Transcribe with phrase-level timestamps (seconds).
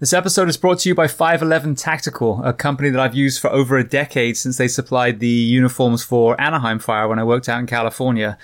[0.00, 3.52] This episode is brought to you by 511 Tactical, a company that I've used for
[3.52, 7.60] over a decade since they supplied the uniforms for Anaheim Fire when I worked out
[7.60, 8.38] in California.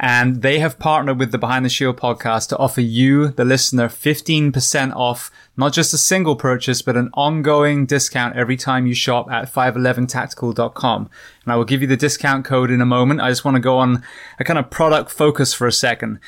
[0.00, 3.86] And they have partnered with the Behind the Shield podcast to offer you, the listener,
[3.86, 9.30] 15% off not just a single purchase, but an ongoing discount every time you shop
[9.30, 11.08] at 511tactical.com.
[11.44, 13.20] And I will give you the discount code in a moment.
[13.20, 14.02] I just want to go on
[14.40, 16.18] a kind of product focus for a second.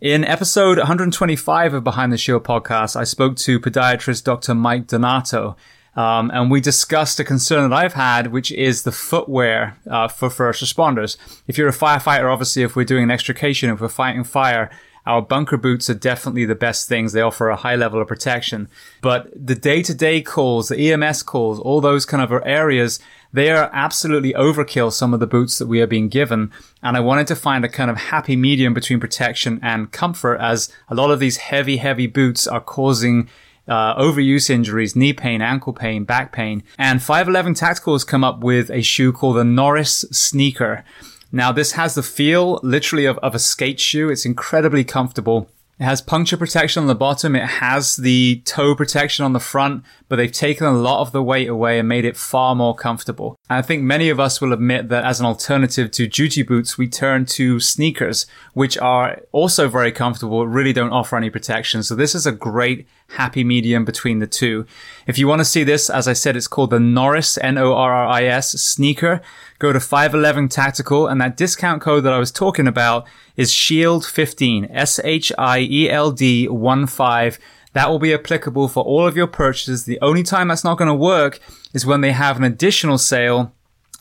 [0.00, 4.54] In episode 125 of Behind the Shield podcast, I spoke to podiatrist Dr.
[4.54, 5.56] Mike Donato.
[5.94, 10.28] Um, and we discussed a concern that I've had, which is the footwear uh, for
[10.28, 11.16] first responders.
[11.46, 14.70] If you're a firefighter, obviously, if we're doing an extrication, if we're fighting fire,
[15.06, 17.12] our bunker boots are definitely the best things.
[17.14, 18.68] They offer a high level of protection.
[19.00, 23.00] But the day to day calls, the EMS calls, all those kind of areas,
[23.36, 26.50] they are absolutely overkill, some of the boots that we are being given.
[26.82, 30.72] And I wanted to find a kind of happy medium between protection and comfort as
[30.88, 33.28] a lot of these heavy, heavy boots are causing
[33.68, 36.62] uh, overuse injuries, knee pain, ankle pain, back pain.
[36.78, 40.82] And 511 Tactical has come up with a shoe called the Norris Sneaker.
[41.30, 44.08] Now, this has the feel literally of, of a skate shoe.
[44.08, 45.50] It's incredibly comfortable.
[45.78, 47.36] It has puncture protection on the bottom.
[47.36, 51.22] It has the toe protection on the front, but they've taken a lot of the
[51.22, 53.36] weight away and made it far more comfortable.
[53.50, 56.78] And I think many of us will admit that as an alternative to duty boots,
[56.78, 61.82] we turn to sneakers, which are also very comfortable, really don't offer any protection.
[61.82, 64.66] So this is a great happy medium between the two.
[65.06, 69.20] If you want to see this, as I said, it's called the Norris, N-O-R-R-I-S sneaker.
[69.58, 74.68] Go to 511 Tactical and that discount code that I was talking about is SHIELD15,
[74.70, 77.38] S-H-I-E-L-D 1-5.
[77.72, 79.84] That will be applicable for all of your purchases.
[79.84, 81.40] The only time that's not going to work
[81.74, 83.52] is when they have an additional sale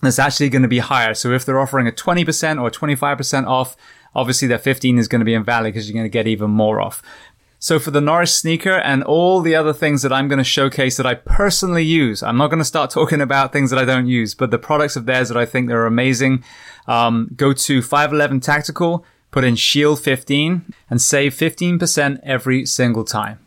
[0.01, 1.13] that's actually going to be higher.
[1.13, 3.75] So if they're offering a 20% or 25% off,
[4.13, 6.81] obviously that 15 is going to be invalid because you're going to get even more
[6.81, 7.01] off.
[7.59, 10.97] So for the Norris sneaker and all the other things that I'm going to showcase
[10.97, 14.07] that I personally use, I'm not going to start talking about things that I don't
[14.07, 16.43] use, but the products of theirs that I think they're amazing.
[16.87, 23.39] Um, go to 511 Tactical, put in Shield 15 and save 15% every single time.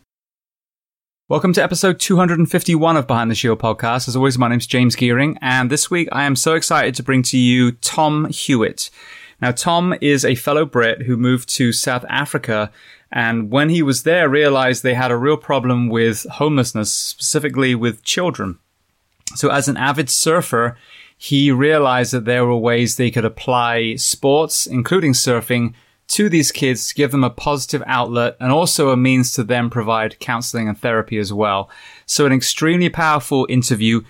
[1.28, 4.08] Welcome to episode 251 of Behind the Shield podcast.
[4.08, 7.22] As always, my name's James Geering, and this week I am so excited to bring
[7.24, 8.88] to you Tom Hewitt.
[9.40, 12.72] Now, Tom is a fellow Brit who moved to South Africa
[13.10, 18.02] and when he was there, realized they had a real problem with homelessness, specifically with
[18.02, 18.58] children.
[19.34, 20.76] So as an avid surfer,
[21.16, 25.74] he realized that there were ways they could apply sports, including surfing,
[26.08, 29.68] to these kids to give them a positive outlet and also a means to then
[29.68, 31.68] provide counseling and therapy as well.
[32.06, 34.02] So an extremely powerful interview.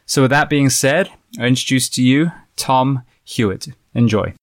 [0.07, 3.67] So with that being said, I introduce to you Tom Hewitt.
[3.93, 4.33] Enjoy.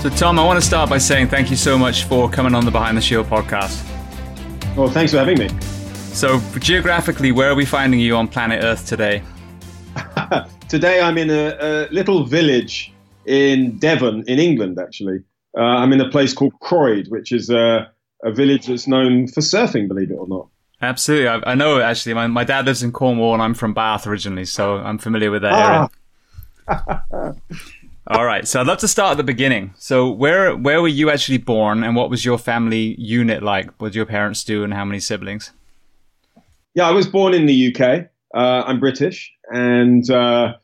[0.00, 2.64] So, Tom, I want to start by saying thank you so much for coming on
[2.64, 3.84] the Behind the Shield podcast.
[4.76, 5.48] Well, thanks for having me.
[6.14, 9.24] So, geographically, where are we finding you on planet Earth today?
[10.68, 12.92] today, I'm in a, a, little village
[13.26, 15.24] in Devon, in England, actually.
[15.56, 17.90] Uh, I'm in a place called Croyde, which is a,
[18.22, 20.46] a, village that's known for surfing, believe it or not.
[20.80, 21.26] Absolutely.
[21.26, 22.14] I, I know, actually.
[22.14, 25.42] My, my, dad lives in Cornwall, and I'm from Bath originally, so I'm familiar with
[25.42, 25.88] that ah.
[26.68, 27.34] area.
[28.10, 28.48] All right.
[28.48, 29.74] So I'd love to start at the beginning.
[29.76, 33.70] So where where were you actually born, and what was your family unit like?
[33.78, 35.52] What did your parents do, and how many siblings?
[36.74, 38.08] Yeah, I was born in the UK.
[38.34, 40.54] Uh, I'm British, and uh,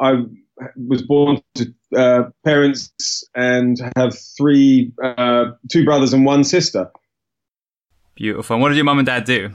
[0.00, 0.24] I
[0.76, 6.90] was born to uh, parents and have three, uh, two brothers and one sister.
[8.16, 8.54] Beautiful.
[8.54, 9.50] And what did your mum and dad do?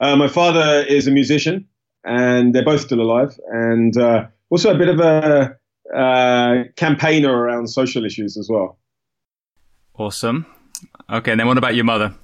[0.00, 1.68] Uh, my father is a musician,
[2.04, 3.38] and they're both still alive.
[3.52, 5.56] And uh, also a bit of a
[5.94, 8.78] uh, campaigner around social issues as well.
[9.94, 10.46] Awesome.
[11.10, 12.14] Okay, and then what about your mother?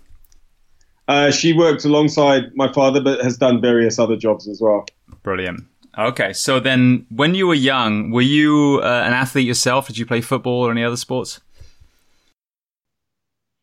[1.09, 4.87] Uh, she worked alongside my father, but has done various other jobs as well.
[5.23, 5.65] Brilliant.
[5.99, 9.89] Okay, so then when you were young, were you uh, an athlete yourself?
[9.89, 11.41] Did you play football or any other sports?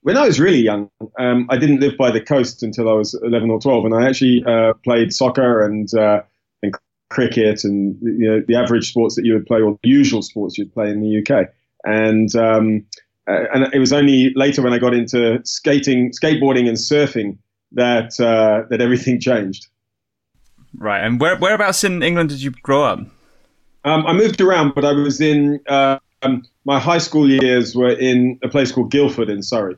[0.01, 3.13] When I was really young, um, I didn't live by the coast until I was
[3.15, 6.28] 11 or 12, and I actually uh, played soccer and uh, and
[7.09, 10.57] cricket and you know the average sports that you would play or the usual sports
[10.57, 11.49] you'd play in the UK.
[11.85, 12.85] And um,
[13.27, 17.37] uh, and it was only later when I got into skating, skateboarding, and surfing
[17.73, 19.67] that uh, that everything changed.
[20.77, 21.03] Right.
[21.03, 22.99] And where, whereabouts in England did you grow up?
[23.85, 27.91] Um, I moved around, but I was in uh, um, my high school years were
[27.91, 29.77] in a place called Guildford in Surrey.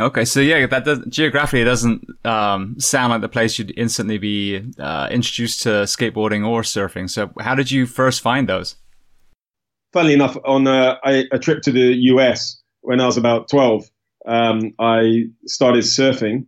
[0.00, 4.18] Okay, so yeah, that does, geographically it doesn't um, sound like the place you'd instantly
[4.18, 7.08] be uh, introduced to skateboarding or surfing.
[7.08, 8.74] So, how did you first find those?
[9.92, 10.98] Funnily enough, on a,
[11.30, 13.88] a trip to the US when I was about twelve,
[14.26, 16.46] um, I started surfing,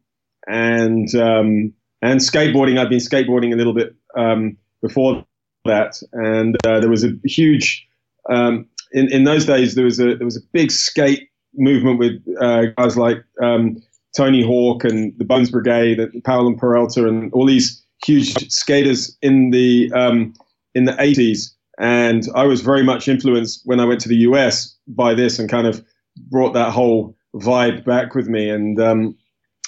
[0.49, 1.73] and um,
[2.03, 2.79] and skateboarding.
[2.81, 5.25] I'd been skateboarding a little bit um, before
[5.67, 7.87] that, and uh, there was a huge
[8.29, 9.77] um, in in those days.
[9.77, 13.83] There was a there was a big skate movement with uh, guys like um,
[14.17, 19.17] Tony Hawk and the Bones Brigade, and Powell and Peralta, and all these huge skaters
[19.23, 20.35] in the um,
[20.75, 21.53] in the 80s.
[21.79, 25.49] And I was very much influenced when I went to the US by this, and
[25.49, 25.85] kind of
[26.31, 28.49] brought that whole vibe back with me.
[28.49, 29.17] And um,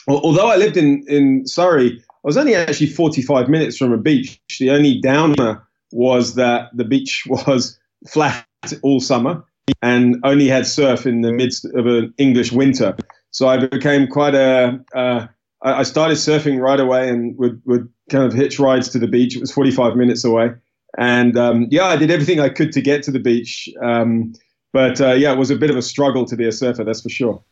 [0.09, 4.41] although I lived in in Surrey, I was only actually 45 minutes from a beach.
[4.59, 5.63] The only downer
[5.93, 8.47] was that the beach was flat
[8.83, 9.45] all summer
[9.83, 12.97] and only had surf in the midst of an English winter.
[13.31, 14.81] So I became quite a.
[14.95, 15.27] Uh,
[15.61, 19.37] I started surfing right away and would, would kind of hitch rides to the beach.
[19.37, 20.53] It was 45 minutes away.
[20.97, 23.69] And um, yeah, I did everything I could to get to the beach.
[23.83, 24.35] Um,
[24.73, 27.03] but uh, yeah, it was a bit of a struggle to be a surfer, that's
[27.03, 27.43] for sure.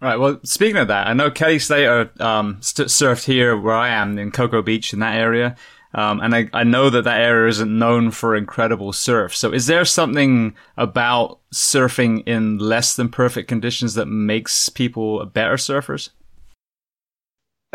[0.00, 0.16] Right.
[0.16, 4.32] Well, speaking of that, I know Kelly Slater um, surfed here where I am in
[4.32, 5.54] Cocoa Beach in that area.
[5.94, 9.36] Um, and I, I know that that area isn't known for incredible surf.
[9.36, 15.56] So is there something about surfing in less than perfect conditions that makes people better
[15.56, 16.10] surfers?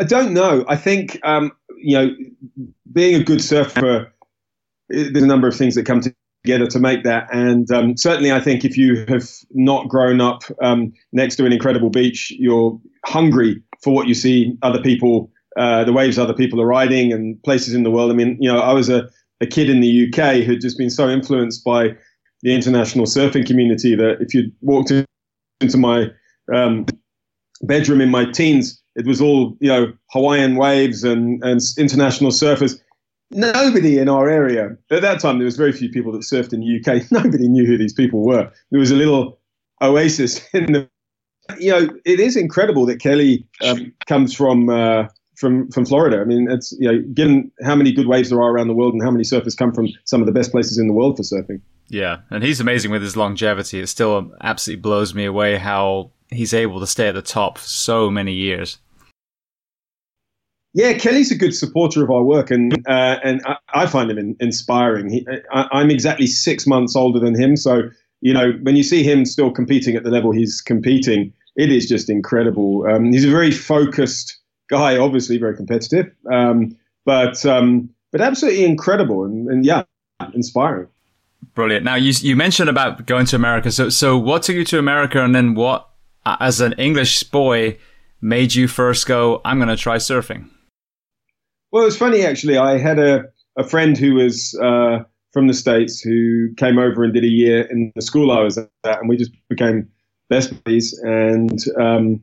[0.00, 0.64] I don't know.
[0.68, 2.16] I think, um, you know,
[2.92, 4.12] being a good surfer,
[4.88, 6.00] there's a number of things that come
[6.44, 7.28] together to make that.
[7.32, 11.52] And um, certainly, I think if you have not grown up um, next to an
[11.52, 16.60] incredible beach, you're hungry for what you see other people, uh, the waves other people
[16.60, 18.10] are riding, and places in the world.
[18.10, 19.08] I mean, you know, I was a,
[19.40, 21.96] a kid in the UK who'd just been so influenced by
[22.42, 24.92] the international surfing community that if you walked
[25.60, 26.06] into my
[26.54, 26.86] um,
[27.62, 32.78] bedroom in my teens, it was all you know Hawaiian waves and and international surfers
[33.30, 36.60] nobody in our area at that time there was very few people that surfed in
[36.60, 37.10] the UK.
[37.10, 38.50] Nobody knew who these people were.
[38.70, 39.38] There was a little
[39.82, 40.88] oasis in the.
[41.58, 45.04] You know, it is incredible that Kelly um, comes from uh,
[45.38, 46.20] from from Florida.
[46.20, 48.92] I mean, it's you know, given how many good waves there are around the world
[48.92, 51.22] and how many surfers come from some of the best places in the world for
[51.22, 51.60] surfing.
[51.88, 53.80] Yeah, and he's amazing with his longevity.
[53.80, 57.66] It still absolutely blows me away how he's able to stay at the top for
[57.66, 58.78] so many years.
[60.74, 64.18] Yeah, Kelly's a good supporter of our work, and uh, and I, I, find him
[64.18, 65.08] in, inspiring.
[65.08, 67.82] He, I, am exactly six months older than him, so
[68.20, 71.88] you know when you see him still competing at the level he's competing, it is
[71.88, 72.86] just incredible.
[72.86, 74.37] Um, he's a very focused
[74.68, 79.82] guy, obviously very competitive, um, but um, but absolutely incredible, and, and yeah,
[80.34, 80.88] inspiring.
[81.54, 81.84] Brilliant.
[81.84, 83.70] Now you you mentioned about going to America.
[83.70, 85.88] So so what took you to America, and then what,
[86.24, 87.78] as an English boy,
[88.20, 89.40] made you first go?
[89.44, 90.48] I'm going to try surfing.
[91.70, 92.56] Well, it's funny actually.
[92.56, 93.24] I had a,
[93.56, 95.00] a friend who was uh,
[95.32, 98.58] from the States who came over and did a year in the school I was
[98.58, 99.88] at, and we just became
[100.28, 100.98] best buddies.
[101.04, 102.22] And um,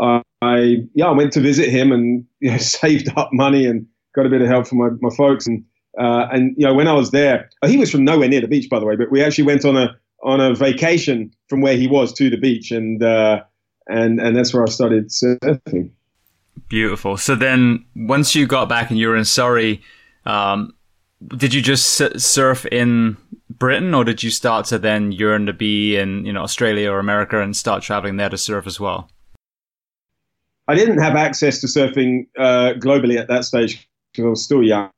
[0.00, 4.26] I, yeah, I went to visit him and you know, saved up money and got
[4.26, 5.46] a bit of help from my, my folks.
[5.46, 5.64] And,
[5.98, 8.68] uh, and, you know, when I was there, he was from nowhere near the beach,
[8.68, 11.86] by the way, but we actually went on a, on a vacation from where he
[11.86, 12.70] was to the beach.
[12.70, 13.42] And, uh,
[13.86, 15.90] and, and that's where I started surfing.
[16.68, 17.16] Beautiful.
[17.16, 19.82] So then, once you got back and you were in Surrey,
[20.24, 20.72] um,
[21.36, 23.16] did you just surf in
[23.50, 26.98] Britain, or did you start to then yearn to be in you know Australia or
[26.98, 29.10] America and start traveling there to surf as well?
[30.68, 34.62] I didn't have access to surfing uh, globally at that stage because I was still
[34.62, 34.90] young,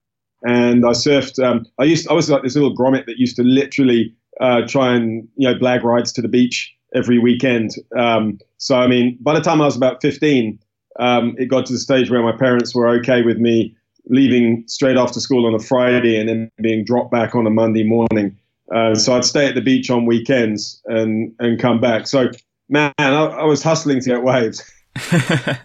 [0.42, 1.42] and I surfed.
[1.42, 4.94] Um, I used I was like this little grommet that used to literally uh, try
[4.94, 7.72] and you know blag rides to the beach every weekend.
[7.96, 10.58] Um, so I mean, by the time I was about fifteen
[10.98, 13.76] um, it got to the stage where my parents were okay with me
[14.08, 17.84] leaving straight after school on a Friday and then being dropped back on a Monday
[17.84, 18.36] morning.
[18.74, 22.06] Uh, so I'd stay at the beach on weekends and and come back.
[22.06, 22.30] So
[22.68, 24.62] man, I, I was hustling to get waves.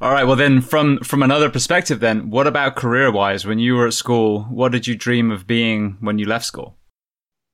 [0.00, 0.24] All right.
[0.24, 3.46] Well, then, from from another perspective, then, what about career wise?
[3.46, 6.76] When you were at school, what did you dream of being when you left school?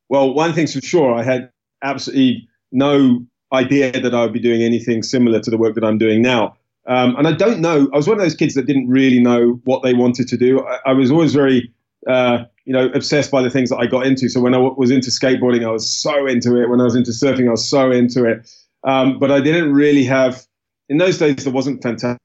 [0.08, 1.50] Well, one thing's for sure, I had
[1.82, 5.98] absolutely no idea that I would be doing anything similar to the work that I'm
[5.98, 6.56] doing now.
[6.86, 7.88] Um, and I don't know.
[7.92, 10.66] I was one of those kids that didn't really know what they wanted to do.
[10.66, 11.72] I, I was always very,
[12.08, 14.28] uh, you know, obsessed by the things that I got into.
[14.28, 16.68] So when I w- was into skateboarding, I was so into it.
[16.68, 18.50] When I was into surfing, I was so into it.
[18.82, 20.44] Um, but I didn't really have.
[20.90, 22.20] In those days, there wasn't fantastic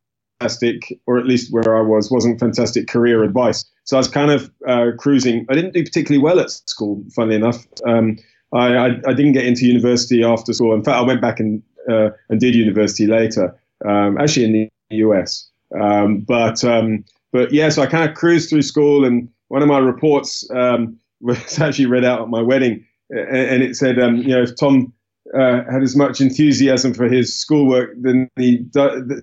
[1.05, 3.63] or at least where I was, wasn't fantastic career advice.
[3.85, 5.45] So I was kind of uh, cruising.
[5.49, 7.65] I didn't do particularly well at school, funnily enough.
[7.85, 8.17] Um,
[8.51, 10.73] I, I, I, didn't get into university after school.
[10.73, 13.55] In fact, I went back and, uh, and did university later,
[13.85, 15.49] um, actually in the US.
[15.79, 19.67] Um, but um, but yeah, so I kind of cruised through school, and one of
[19.67, 24.29] my reports um, was actually read out at my wedding, and, it said, um, you
[24.29, 24.93] know, if Tom
[25.33, 29.21] uh, had as much enthusiasm for his schoolwork than he do,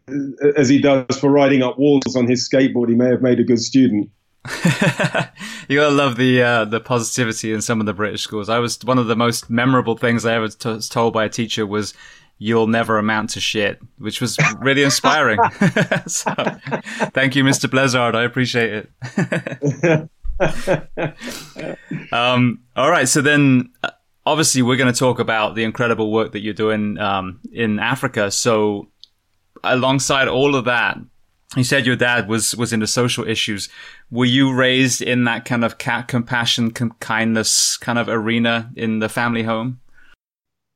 [0.56, 2.88] as he does for riding up walls on his skateboard.
[2.88, 4.10] He may have made a good student.
[5.68, 8.48] you gotta love the uh, the positivity in some of the British schools.
[8.48, 11.28] I was one of the most memorable things I ever t- was told by a
[11.28, 11.94] teacher was
[12.38, 15.38] "You'll never amount to shit," which was really inspiring.
[16.08, 16.34] so,
[17.14, 17.70] thank you, Mr.
[17.70, 18.16] Blizzard.
[18.16, 18.88] I appreciate
[19.84, 20.10] it.
[22.12, 23.70] um, all right, so then
[24.26, 28.30] obviously we're going to talk about the incredible work that you're doing um, in Africa.
[28.30, 28.88] So
[29.64, 30.98] alongside all of that,
[31.56, 33.68] you said your dad was was into social issues.
[34.10, 39.08] Were you raised in that kind of cat compassion, kindness kind of arena in the
[39.08, 39.80] family home?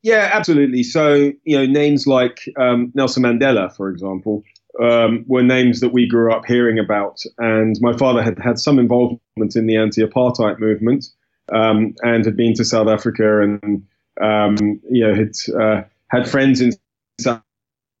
[0.03, 0.83] Yeah, absolutely.
[0.83, 4.43] So you know, names like um, Nelson Mandela, for example,
[4.79, 8.77] um, were names that we grew up hearing about, and my father had had some
[8.77, 11.07] involvement in the anti-apartheid movement
[11.51, 13.83] um, and had been to South Africa and
[14.21, 16.71] um, you know had uh, had friends in
[17.19, 17.41] South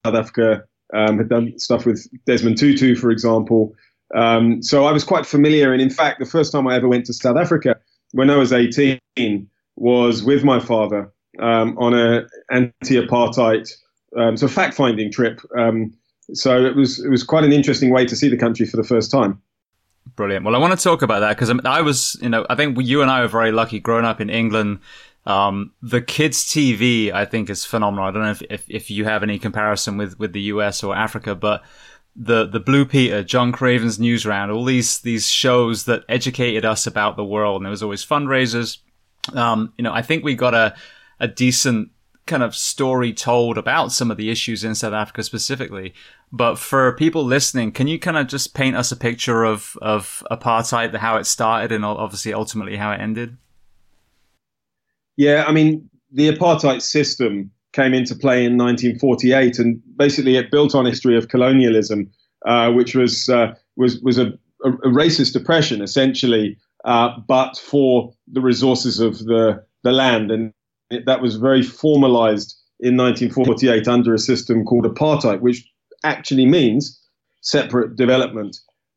[0.05, 0.63] Africa,
[0.93, 3.75] um, had done stuff with Desmond Tutu, for example.
[4.15, 7.05] Um, so I was quite familiar, and in fact, the first time I ever went
[7.07, 7.75] to South Africa
[8.13, 8.99] when I was 18
[9.75, 13.69] was with my father um, on an anti-apartheid,
[14.17, 15.41] um, so fact-finding trip.
[16.33, 18.83] so it was it was quite an interesting way to see the country for the
[18.83, 19.41] first time.
[20.17, 20.43] Brilliant.
[20.43, 23.03] Well, I want to talk about that because I was, you know, I think you
[23.03, 24.79] and I were very lucky growing up in England.
[25.27, 28.05] Um, the kids' TV, I think, is phenomenal.
[28.05, 30.95] I don't know if, if, if, you have any comparison with, with the US or
[30.95, 31.63] Africa, but
[32.15, 37.15] the, the Blue Peter, John Craven's Newsround, all these, these shows that educated us about
[37.15, 37.57] the world.
[37.57, 38.79] And there was always fundraisers.
[39.33, 40.75] Um, you know, I think we got a,
[41.19, 41.91] a decent
[42.25, 45.93] kind of story told about some of the issues in South Africa specifically.
[46.31, 50.23] But for people listening, can you kind of just paint us a picture of, of
[50.29, 53.37] apartheid, how it started and obviously ultimately how it ended?
[55.15, 60.75] Yeah, I mean, the apartheid system came into play in 1948, and basically it built
[60.75, 62.09] on history of colonialism,
[62.45, 64.27] uh, which was uh, was was a,
[64.63, 70.53] a, racist oppression essentially, uh, but for the resources of the the land, and
[70.89, 75.67] it, that was very formalized in 1948 under a system called apartheid, which
[76.07, 76.81] actually means
[77.41, 78.53] separate development.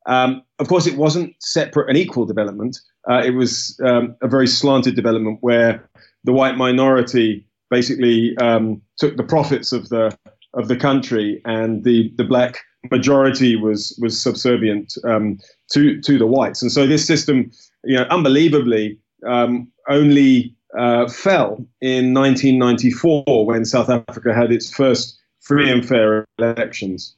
[0.07, 2.79] Um, of course, it wasn't separate and equal development.
[3.09, 5.87] Uh, it was um, a very slanted development where
[6.23, 10.15] the white minority basically um, took the profits of the
[10.53, 15.39] of the country, and the, the black majority was was subservient um,
[15.71, 16.61] to to the whites.
[16.61, 17.51] And so this system,
[17.83, 25.20] you know, unbelievably, um, only uh, fell in 1994 when South Africa had its first
[25.41, 27.15] free and fair elections.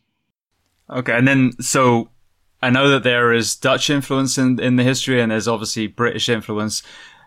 [0.89, 2.09] Okay, and then so
[2.61, 6.29] I know that there is Dutch influence in, in the history, and there's obviously British
[6.29, 6.83] influence.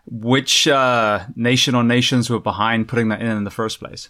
[0.09, 4.09] Which uh, nation or nations were behind putting that in in the first place?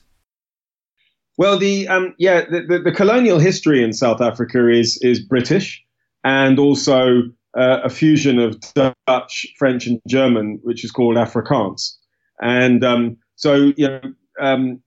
[1.38, 5.82] Well, the um, yeah, the, the, the, colonial history in South Africa is is British,
[6.22, 7.22] and also
[7.56, 11.92] uh, a fusion of Dutch, French, and German, which is called Afrikaans.
[12.40, 14.00] And um, so, you know,
[14.40, 14.82] um,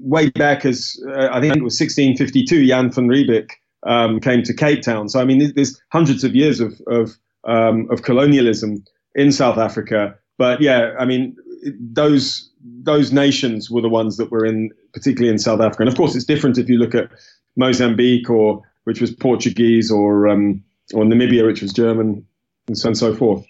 [0.00, 3.50] way back as uh, I think it was 1652, Jan van Riebeeck
[3.86, 5.08] um, came to Cape Town.
[5.08, 10.16] So, I mean, there's hundreds of years of, of, um, of colonialism in South Africa.
[10.38, 11.36] But yeah, I mean,
[11.80, 12.50] those
[12.82, 15.82] those nations were the ones that were in, particularly in South Africa.
[15.82, 17.10] And of course, it's different if you look at
[17.56, 20.62] Mozambique or which was Portuguese or um,
[20.94, 22.26] or Namibia, which was German,
[22.68, 23.46] and so on and so forth.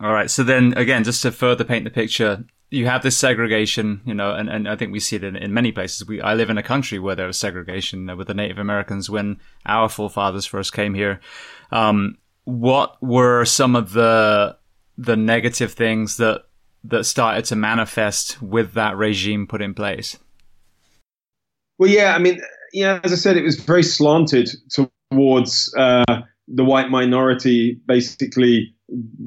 [0.00, 0.30] All right.
[0.30, 4.32] So then again, just to further paint the picture, you have this segregation, you know,
[4.32, 6.06] and, and I think we see it in, in many places.
[6.06, 9.40] We, I live in a country where there was segregation with the Native Americans when
[9.66, 11.20] our forefathers first came here.
[11.72, 14.56] Um, what were some of the
[14.96, 16.42] the negative things that
[16.84, 20.18] that started to manifest with that regime put in place?
[21.78, 22.40] Well, yeah, I mean,
[22.72, 24.50] yeah, as I said, it was very slanted
[25.10, 28.74] towards uh, the white minority, basically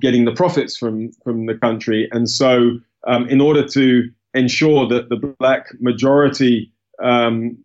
[0.01, 5.09] getting the profits from from the country, and so um, in order to ensure that
[5.09, 6.71] the black majority
[7.03, 7.57] um,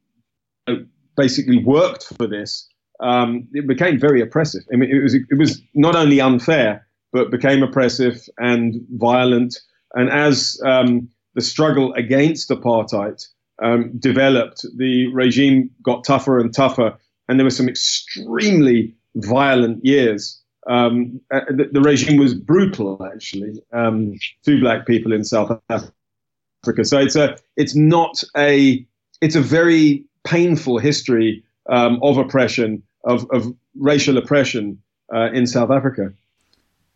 [1.17, 2.69] basically worked for this,
[3.01, 4.63] um, it became very oppressive.
[4.73, 9.59] I mean, it was it was not only unfair, but became oppressive and violent.
[9.95, 13.25] And as um, the struggle against apartheid
[13.63, 16.97] um, developed, the regime got tougher and tougher,
[17.29, 20.41] and there were some extremely violent years.
[20.69, 26.85] Um, uh, the, the, regime was brutal, actually, um, to black people in South Africa.
[26.85, 28.87] So it's a it's not a
[29.23, 34.81] it's a very painful history um, of oppression, of, of racial oppression
[35.15, 36.13] uh, in South Africa.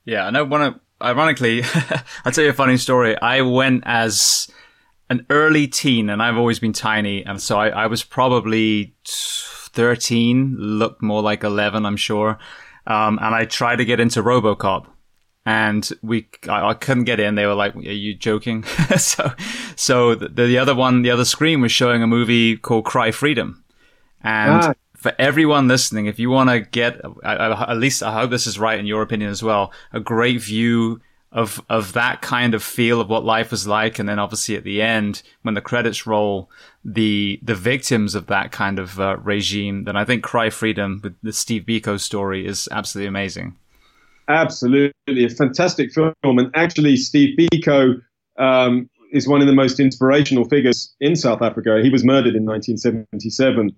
[0.04, 1.62] Yeah, and I want to, ironically,
[2.24, 3.20] I'll tell you a funny story.
[3.20, 4.50] I went as
[5.10, 10.56] an early teen, and I've always been tiny, and so I, I was probably 13,
[10.58, 12.38] looked more like 11, I'm sure.
[12.86, 14.86] Um, and I tried to get into RoboCop
[15.44, 17.34] and we I, I, couldn't get in.
[17.34, 18.62] They were like, "Are you joking?"
[18.96, 19.32] so,
[19.76, 23.64] so the, the other one, the other screen was showing a movie called Cry Freedom,
[24.22, 24.74] and ah.
[24.96, 28.46] for everyone listening, if you want to get I, I, at least I hope this
[28.46, 31.00] is right in your opinion as well, a great view
[31.32, 34.64] of of that kind of feel of what life was like, and then obviously at
[34.64, 36.50] the end when the credits roll,
[36.84, 41.14] the the victims of that kind of uh, regime, then I think Cry Freedom with
[41.22, 43.56] the Steve Biko story is absolutely amazing.
[44.28, 46.14] Absolutely, a fantastic film.
[46.22, 48.00] And actually, Steve Biko
[48.38, 51.80] um, is one of the most inspirational figures in South Africa.
[51.82, 53.70] He was murdered in 1977,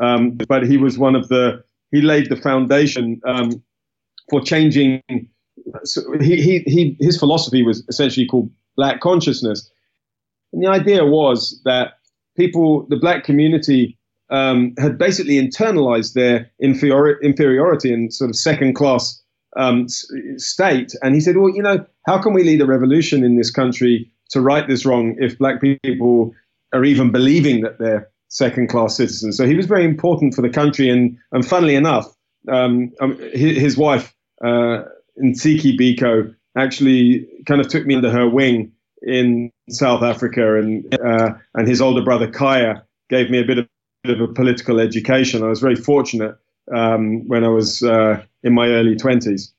[0.00, 3.62] um, but he was one of the he laid the foundation um,
[4.30, 5.02] for changing.
[5.84, 9.70] So he, he, he, his philosophy was essentially called black consciousness,
[10.52, 11.94] and the idea was that
[12.36, 13.98] people, the black community,
[14.30, 19.22] um, had basically internalized their inferior, inferiority and sort of second class
[19.56, 19.86] um,
[20.36, 20.94] state.
[21.02, 24.10] And he said, well, you know, how can we lead a revolution in this country
[24.30, 26.32] to right this wrong if black people
[26.72, 29.36] are even believing that they're second class citizens?
[29.36, 30.88] So he was very important for the country.
[30.88, 32.06] And, and funnily enough,
[32.50, 34.84] um, um, his, his, wife, uh,
[35.20, 38.72] Biko, actually kind of took me under her wing
[39.06, 40.58] in South Africa.
[40.58, 43.68] And, uh, and his older brother, Khaya gave me a bit of,
[44.04, 45.42] bit of a political education.
[45.42, 46.36] I was very fortunate
[46.74, 49.52] um, when I was uh, in my early 20s.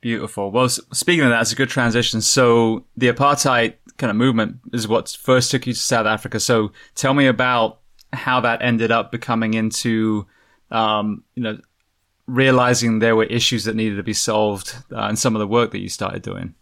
[0.00, 0.50] Beautiful.
[0.50, 2.20] Well, speaking of that, it's a good transition.
[2.20, 6.40] So the apartheid kind of movement is what first took you to South Africa.
[6.40, 7.80] So tell me about
[8.12, 10.26] how that ended up becoming into,
[10.70, 11.58] um, you know,
[12.26, 15.70] realizing there were issues that needed to be solved uh, and some of the work
[15.72, 16.54] that you started doing.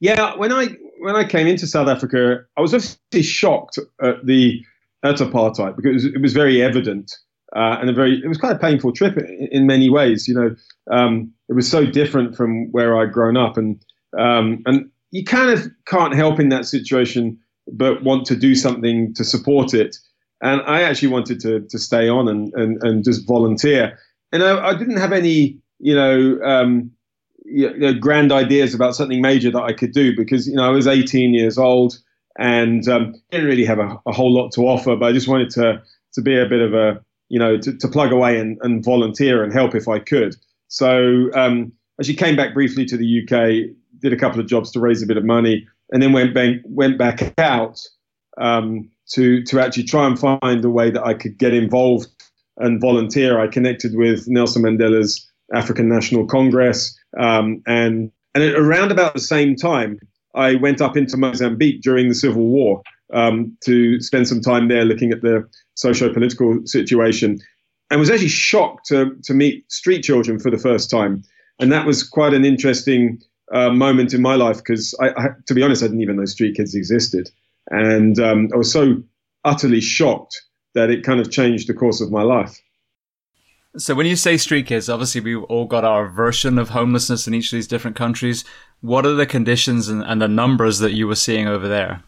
[0.00, 0.68] Yeah, when I
[1.00, 4.62] when I came into South Africa, I was actually shocked at the
[5.02, 7.12] at apartheid because it was very evident
[7.54, 10.26] uh, and a very it was quite a painful trip in, in many ways.
[10.26, 10.56] You know,
[10.90, 13.82] um, it was so different from where I'd grown up, and
[14.18, 17.38] um, and you kind of can't help in that situation
[17.72, 19.96] but want to do something to support it.
[20.42, 23.98] And I actually wanted to to stay on and and, and just volunteer.
[24.32, 26.40] And I, I didn't have any you know.
[26.44, 26.90] Um,
[27.44, 30.70] you know, grand ideas about something major that I could do because you know I
[30.70, 31.98] was 18 years old
[32.38, 35.50] and um, didn't really have a, a, whole lot to offer, but I just wanted
[35.50, 35.82] to
[36.14, 39.42] to be a bit of a you know, to, to plug away and, and volunteer
[39.42, 40.36] and help if I could.
[40.68, 44.80] So um, actually came back briefly to the UK, did a couple of jobs to
[44.80, 47.80] raise a bit of money, and then went back, went back out
[48.38, 52.06] um, to to actually try and find a way that I could get involved
[52.56, 53.40] and volunteer.
[53.40, 59.56] I connected with Nelson Mandela's African National Congress, um, and and around about the same
[59.56, 59.98] time,
[60.34, 64.84] I went up into Mozambique during the Civil War um, to spend some time there
[64.84, 67.38] looking at the socio-political situation,
[67.90, 71.22] and was actually shocked to to meet street children for the first time,
[71.60, 73.20] and that was quite an interesting
[73.52, 76.24] uh, moment in my life because I, I, to be honest, I didn't even know
[76.24, 77.30] street kids existed,
[77.70, 79.02] and um, I was so
[79.44, 80.42] utterly shocked
[80.74, 82.60] that it kind of changed the course of my life.
[83.76, 87.34] So when you say street kids, obviously we've all got our version of homelessness in
[87.34, 88.44] each of these different countries.
[88.82, 92.02] What are the conditions and, and the numbers that you were seeing over there?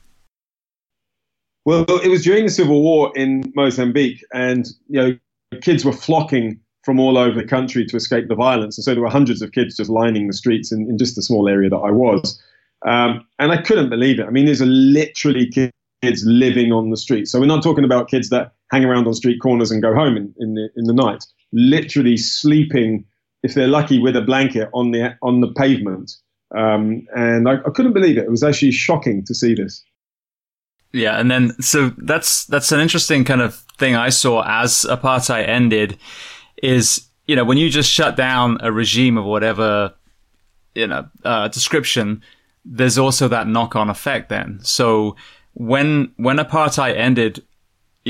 [1.64, 5.18] Well, it was during the civil war in Mozambique, and you know,
[5.60, 9.02] kids were flocking from all over the country to escape the violence, and so there
[9.02, 11.76] were hundreds of kids just lining the streets in, in just the small area that
[11.76, 12.40] I was,
[12.86, 14.26] um, and I couldn't believe it.
[14.26, 17.26] I mean, there's literally kids living on the street.
[17.26, 20.16] So we're not talking about kids that hang around on street corners and go home
[20.16, 21.24] in, in the in the night.
[21.52, 23.04] Literally sleeping
[23.46, 26.12] if they're lucky, with a blanket on the on the pavement.
[26.56, 28.24] Um, and I, I couldn't believe it.
[28.24, 29.84] It was actually shocking to see this.
[30.92, 35.46] Yeah, and then so that's that's an interesting kind of thing I saw as apartheid
[35.46, 35.98] ended
[36.62, 39.94] is you know when you just shut down a regime of whatever
[40.74, 42.22] you know uh, description,
[42.64, 44.28] there's also that knock on effect.
[44.28, 45.16] Then so
[45.54, 47.44] when when apartheid ended,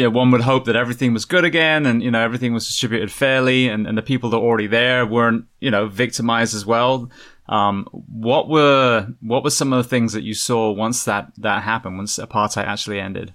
[0.03, 3.11] know, one would hope that everything was good again and, you know, everything was distributed
[3.11, 7.11] fairly and, and the people that were already there weren't, you know, victimized as well.
[7.49, 11.63] Um, what were, what were some of the things that you saw once that, that
[11.63, 13.35] happened, once apartheid actually ended?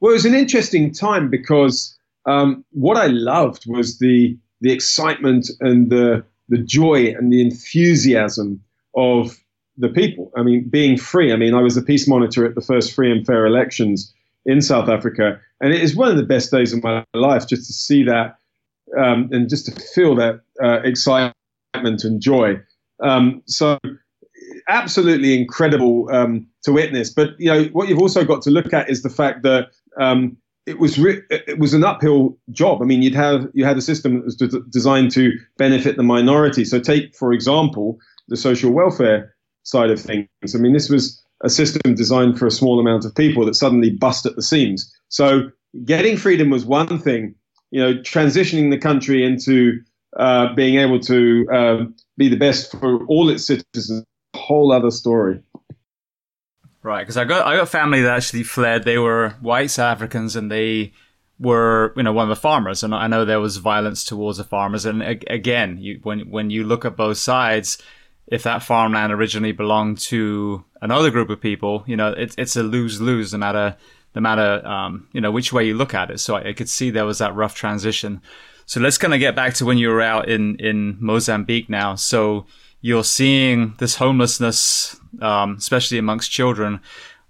[0.00, 5.50] Well, it was an interesting time because, um, what I loved was the, the excitement
[5.60, 8.62] and the, the joy and the enthusiasm
[8.96, 9.36] of
[9.76, 10.32] the people.
[10.36, 11.32] I mean, being free.
[11.32, 14.12] I mean, I was a peace monitor at the first free and fair elections
[14.46, 15.40] in South Africa.
[15.60, 18.36] And it is one of the best days of my life just to see that
[18.98, 21.34] um, and just to feel that uh, excitement
[22.04, 22.60] and joy.
[23.02, 23.78] Um, so,
[24.68, 27.10] absolutely incredible um, to witness.
[27.10, 30.36] But you know what you've also got to look at is the fact that um,
[30.66, 32.82] it was re- it was an uphill job.
[32.82, 36.02] I mean, you'd have you had a system that was de- designed to benefit the
[36.02, 36.64] minority.
[36.64, 40.28] So, take for example the social welfare side of things.
[40.54, 43.90] I mean, this was a system designed for a small amount of people that suddenly
[43.90, 44.92] bust at the seams.
[45.08, 45.50] So
[45.84, 47.34] getting freedom was one thing.
[47.70, 49.80] You know, transitioning the country into
[50.16, 54.90] uh, being able to um, be the best for all its citizens, a whole other
[54.90, 55.40] story.
[56.82, 58.84] Right, because I got I got family that actually fled.
[58.84, 60.92] They were white South Africans, and they
[61.38, 62.82] were you know one of the farmers.
[62.82, 64.84] And I know there was violence towards the farmers.
[64.84, 67.78] And again, you, when when you look at both sides,
[68.26, 72.62] if that farmland originally belonged to another group of people, you know, it's it's a
[72.62, 73.76] lose lose no matter
[74.14, 76.20] no matter um, you know which way you look at it.
[76.20, 78.20] So I, I, could see there was that rough transition.
[78.66, 81.94] So let's kind of get back to when you were out in in Mozambique now.
[81.94, 82.46] So
[82.82, 86.80] you're seeing this homelessness, um, especially amongst children.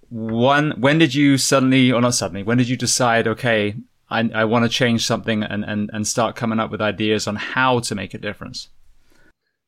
[0.08, 3.76] One, when did you suddenly, or not suddenly, when did you decide, okay,
[4.10, 7.36] I, I want to change something and, and, and start coming up with ideas on
[7.36, 8.68] how to make a difference?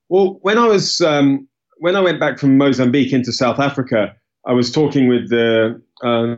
[0.09, 4.15] Well, when I was um, when I went back from Mozambique into South Africa,
[4.47, 6.37] I was talking with the uh,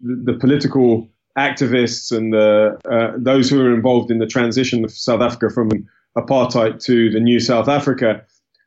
[0.00, 5.20] the political activists and the, uh, those who were involved in the transition of South
[5.20, 5.70] Africa from
[6.16, 8.22] apartheid to the new South Africa,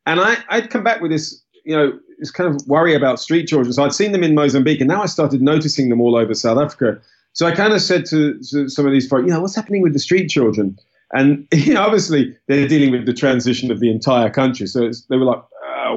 [0.06, 3.47] and I, I'd come back with this, you know, this kind of worry about street
[3.47, 3.73] children.
[3.73, 6.60] So I'd seen them in Mozambique, and now I started noticing them all over South
[6.60, 6.99] Africa.
[7.34, 9.82] So I kind of said to, to some of these folks, you know, what's happening
[9.82, 10.78] with the street children?
[11.12, 14.67] And you know, obviously, they're dealing with the transition of the entire country.
[14.67, 15.43] So they were like,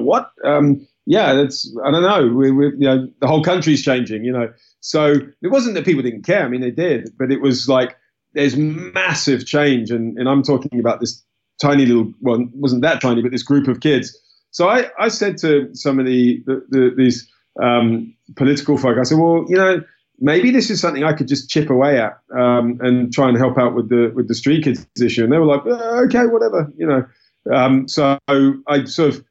[0.01, 0.31] "What?
[0.45, 2.35] Um, yeah, that's I don't know.
[2.35, 4.25] We, we, you know, the whole country's changing.
[4.25, 6.45] You know." So it wasn't that people didn't care.
[6.45, 7.97] I mean, they did, but it was like
[8.35, 11.23] there's massive change, and, and I'm talking about this
[11.61, 14.17] tiny little well, wasn't that tiny, but this group of kids.
[14.51, 17.31] So I, I said to some of the, the, the these
[17.63, 19.83] um, political folk, I said, well, you know,
[20.21, 23.59] maybe this is something I could just chip away at um, and try and help
[23.59, 25.25] out with the with the street kids issue.
[25.25, 27.07] And they were like, uh, okay, whatever, you know.
[27.53, 29.25] Um, so I sort of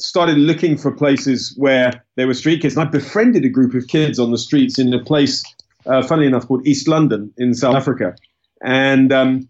[0.00, 3.88] started looking for places where there were street kids, and I befriended a group of
[3.88, 5.42] kids on the streets in a place,
[5.86, 8.14] uh, funnily enough, called East London in South Africa,
[8.62, 9.48] and um,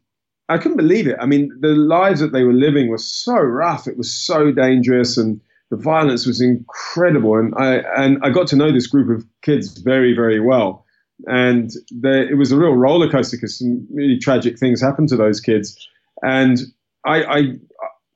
[0.49, 1.17] I couldn't believe it.
[1.21, 3.87] I mean, the lives that they were living were so rough.
[3.87, 8.57] It was so dangerous, and the violence was incredible, and I and I got to
[8.57, 10.85] know this group of kids very very well,
[11.27, 11.71] and
[12.03, 15.77] it was a real roller coaster because some really tragic things happened to those kids,
[16.23, 16.59] and
[17.05, 17.41] I, I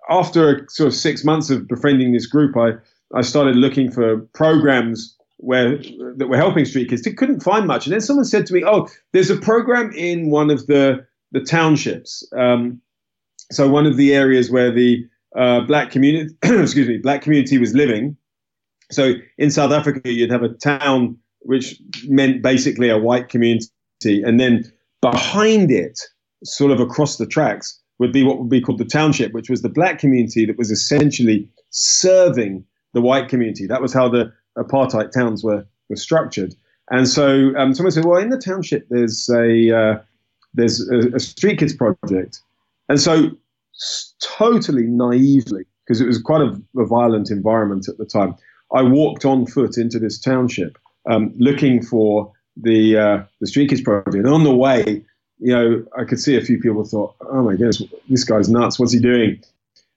[0.09, 2.73] after sort of six months of befriending this group, I
[3.15, 5.79] I started looking for programs where
[6.17, 7.07] that were helping street kids.
[7.07, 10.31] I couldn't find much, and then someone said to me, "Oh, there's a program in
[10.31, 12.81] one of the the townships." Um,
[13.51, 17.75] so one of the areas where the uh, black community, excuse me, black community was
[17.75, 18.17] living.
[18.91, 23.71] So in South Africa, you'd have a town which meant basically a white community,
[24.03, 25.99] and then behind it,
[26.45, 29.63] sort of across the tracks, would be what would be called the township, which was
[29.63, 33.67] the black community that was essentially serving the white community.
[33.67, 36.55] That was how the apartheid towns were were structured.
[36.91, 39.99] And so um, someone said, well, in the township, there's a uh,
[40.55, 42.41] there's a, a street kids project,
[42.89, 43.31] and so
[44.23, 48.35] totally naively, because it was quite a, a, violent environment at the time.
[48.75, 53.83] I walked on foot into this township um, looking for the uh, the Street Kids
[53.83, 54.17] project.
[54.17, 55.05] And on the way,
[55.39, 58.79] you know, I could see a few people thought, "Oh my goodness, this guy's nuts.
[58.79, 59.41] What's he doing?"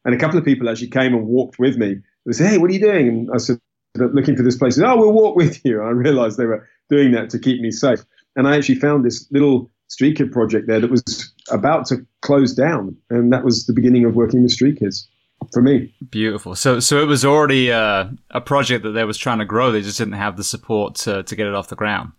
[0.05, 1.97] And a couple of people actually came and walked with me.
[2.25, 3.59] They said, "Hey, what are you doing?" And I said,
[3.95, 6.67] "Looking for this place." Said, "Oh, we'll walk with you." And I realized they were
[6.89, 8.03] doing that to keep me safe.
[8.35, 12.53] And I actually found this little street kid project there that was about to close
[12.53, 15.07] down, and that was the beginning of working with Street Kids
[15.51, 15.93] for me.
[16.09, 16.55] Beautiful.
[16.55, 19.71] So, so it was already uh, a project that they was trying to grow.
[19.71, 22.11] They just didn't have the support to to get it off the ground.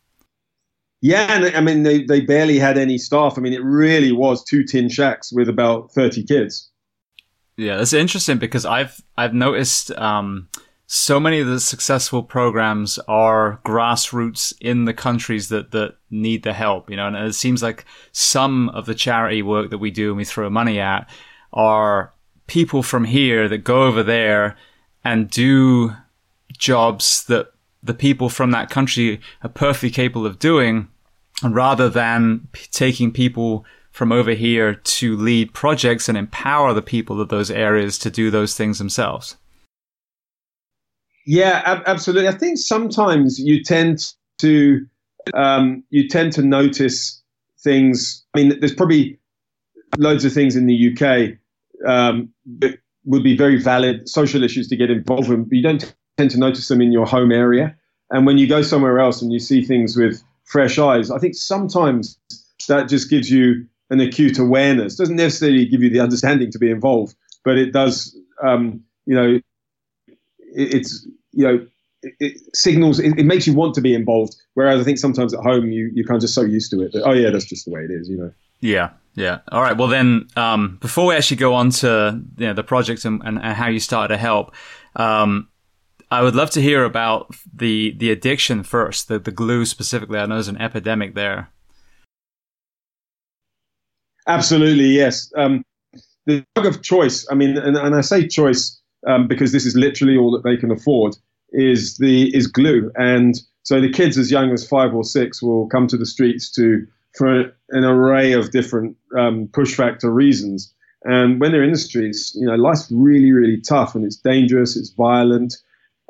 [1.02, 3.36] Yeah, and I mean they they barely had any staff.
[3.36, 6.70] I mean, it really was two tin shacks with about thirty kids.
[7.56, 10.48] Yeah, that's interesting because I've I've noticed um,
[10.86, 16.52] so many of the successful programs are grassroots in the countries that that need the
[16.52, 16.88] help.
[16.88, 20.16] You know, and it seems like some of the charity work that we do and
[20.16, 21.10] we throw money at
[21.52, 22.14] are
[22.46, 24.56] people from here that go over there
[25.02, 25.96] and do
[26.56, 27.48] jobs that
[27.82, 30.88] the people from that country are perfectly capable of doing
[31.44, 37.20] rather than p- taking people from over here to lead projects and empower the people
[37.20, 39.36] of those areas to do those things themselves.
[41.26, 42.28] Yeah, ab- absolutely.
[42.28, 44.86] I think sometimes you tend to
[45.34, 47.22] um, you tend to notice
[47.62, 48.24] things.
[48.34, 49.18] I mean, there's probably
[49.98, 51.38] loads of things in the UK
[51.86, 55.94] um, that would be very valid social issues to get involved in, but you don't
[56.16, 57.76] tend to notice them in your home area.
[58.10, 61.34] And when you go somewhere else and you see things with fresh eyes, I think
[61.34, 62.18] sometimes
[62.68, 64.96] that just gives you an acute awareness.
[64.96, 68.16] Doesn't necessarily give you the understanding to be involved, but it does.
[68.42, 69.40] Um, you know,
[70.06, 71.66] it, it's you know.
[72.04, 75.32] It, it signals it, it, makes you want to be involved whereas i think sometimes
[75.32, 77.44] at home you you're kind of just so used to it that oh yeah that's
[77.44, 79.40] just the way it is you know yeah yeah.
[79.50, 79.76] All right.
[79.76, 83.38] Well, then, um, before we actually go on to you know, the project and, and,
[83.38, 84.54] and, how you started to help,
[84.96, 85.48] um,
[86.12, 90.18] I would love to hear about the the addiction first, the the glue specifically.
[90.18, 91.48] I know there's an epidemic there.
[94.26, 95.32] Absolutely, yes.
[95.38, 95.64] Um,
[96.26, 97.26] the drug of choice.
[97.30, 100.58] I mean, and, and I say choice um, because this is literally all that they
[100.58, 101.16] can afford.
[101.52, 105.66] Is the is glue, and so the kids as young as five or six will
[105.68, 110.74] come to the streets to for an array of different um, push factor reasons.
[111.04, 114.76] And when they're in the streets, you know, life's really, really tough and it's dangerous,
[114.76, 115.56] it's violent.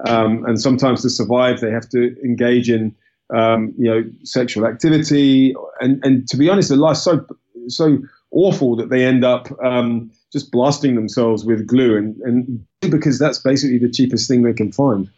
[0.06, 2.94] Um, and sometimes to survive, they have to engage in,
[3.34, 5.54] um, you know, sexual activity.
[5.80, 7.24] And, and to be honest, their life's so,
[7.68, 7.98] so
[8.30, 11.96] awful that they end up um, just blasting themselves with glue.
[11.96, 15.08] And, and because that's basically the cheapest thing they can find.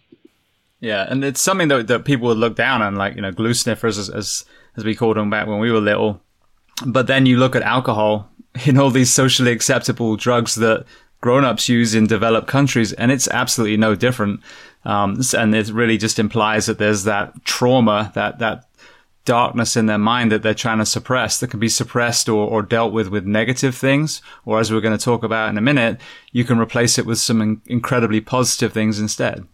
[0.80, 3.54] Yeah, and it's something that, that people would look down on, like, you know, glue
[3.54, 4.44] sniffers as, as
[4.76, 6.20] as we called them back when we were little.
[6.84, 8.28] But then you look at alcohol
[8.66, 10.84] in all these socially acceptable drugs that
[11.24, 14.40] grown-ups use in developed countries, and it's absolutely no different.
[14.84, 18.68] Um, and it really just implies that there's that trauma, that that
[19.24, 22.60] darkness in their mind that they're trying to suppress that can be suppressed or, or
[22.60, 24.20] dealt with with negative things.
[24.44, 25.98] Or as we're going to talk about in a minute,
[26.32, 29.46] you can replace it with some in- incredibly positive things instead.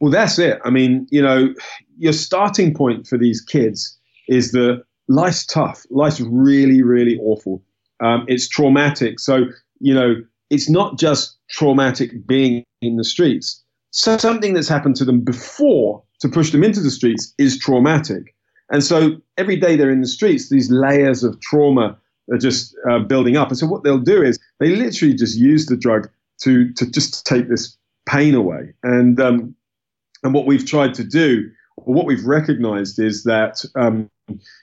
[0.00, 0.58] Well, that's it.
[0.64, 1.54] I mean, you know,
[1.96, 5.86] your starting point for these kids is that life's tough.
[5.90, 7.62] Life's really, really awful.
[8.00, 9.20] Um, it's traumatic.
[9.20, 9.46] So,
[9.80, 10.16] you know,
[10.50, 13.62] it's not just traumatic being in the streets.
[13.90, 18.34] So something that's happened to them before to push them into the streets is traumatic.
[18.70, 21.96] And so every day they're in the streets, these layers of trauma
[22.30, 23.48] are just uh, building up.
[23.48, 26.08] And so what they'll do is they literally just use the drug
[26.42, 27.76] to to just take this
[28.08, 28.74] pain away.
[28.82, 29.54] And um,
[30.22, 34.10] and what we've tried to do, or what we've recognized, is that um,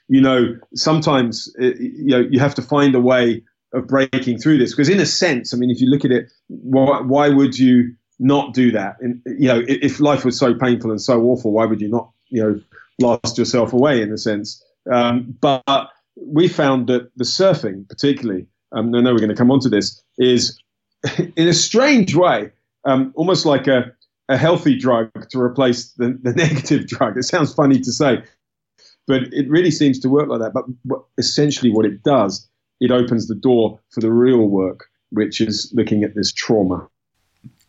[0.08, 4.58] you know sometimes it, you know you have to find a way of breaking through
[4.58, 7.58] this because in a sense, I mean, if you look at it, why, why would
[7.58, 8.96] you not do that?
[9.00, 12.10] And you know, if life was so painful and so awful, why would you not
[12.28, 12.60] you know
[12.98, 14.62] blast yourself away in a sense?
[14.90, 19.50] Um, but we found that the surfing, particularly, um, I know we're going to come
[19.50, 20.60] on to this, is
[21.36, 22.52] in a strange way,
[22.84, 23.92] um, almost like a
[24.28, 27.16] a healthy drug to replace the, the negative drug.
[27.16, 28.22] It sounds funny to say,
[29.06, 30.52] but it really seems to work like that.
[30.52, 32.48] But, but essentially, what it does,
[32.80, 36.88] it opens the door for the real work, which is looking at this trauma.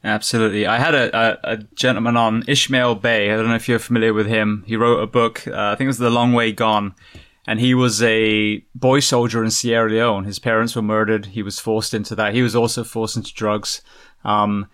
[0.04, 0.66] Absolutely.
[0.66, 3.34] I had a, a, a, gentleman on, Ishmael Beah.
[3.34, 4.64] I don't know if you're familiar with him.
[4.68, 6.94] He wrote a book, uh, I think it was The Long Way Gone.
[7.48, 10.26] And he was a boy soldier in Sierra Leone.
[10.26, 11.28] His parents were murdered.
[11.28, 12.34] He was forced into that.
[12.34, 13.82] He was also forced into drugs.
[14.24, 14.70] Um,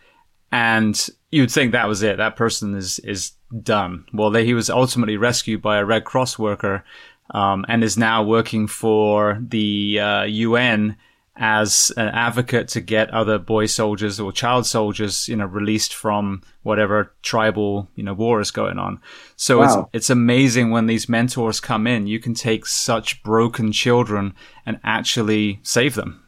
[0.51, 2.17] and you'd think that was it.
[2.17, 4.05] That person is is done.
[4.13, 6.83] Well, they, he was ultimately rescued by a Red Cross worker,
[7.31, 10.97] um, and is now working for the uh, UN
[11.35, 16.43] as an advocate to get other boy soldiers or child soldiers, you know, released from
[16.61, 19.01] whatever tribal, you know, war is going on.
[19.35, 19.63] So wow.
[19.63, 24.79] it's, it's amazing when these mentors come in, you can take such broken children and
[24.83, 26.23] actually save them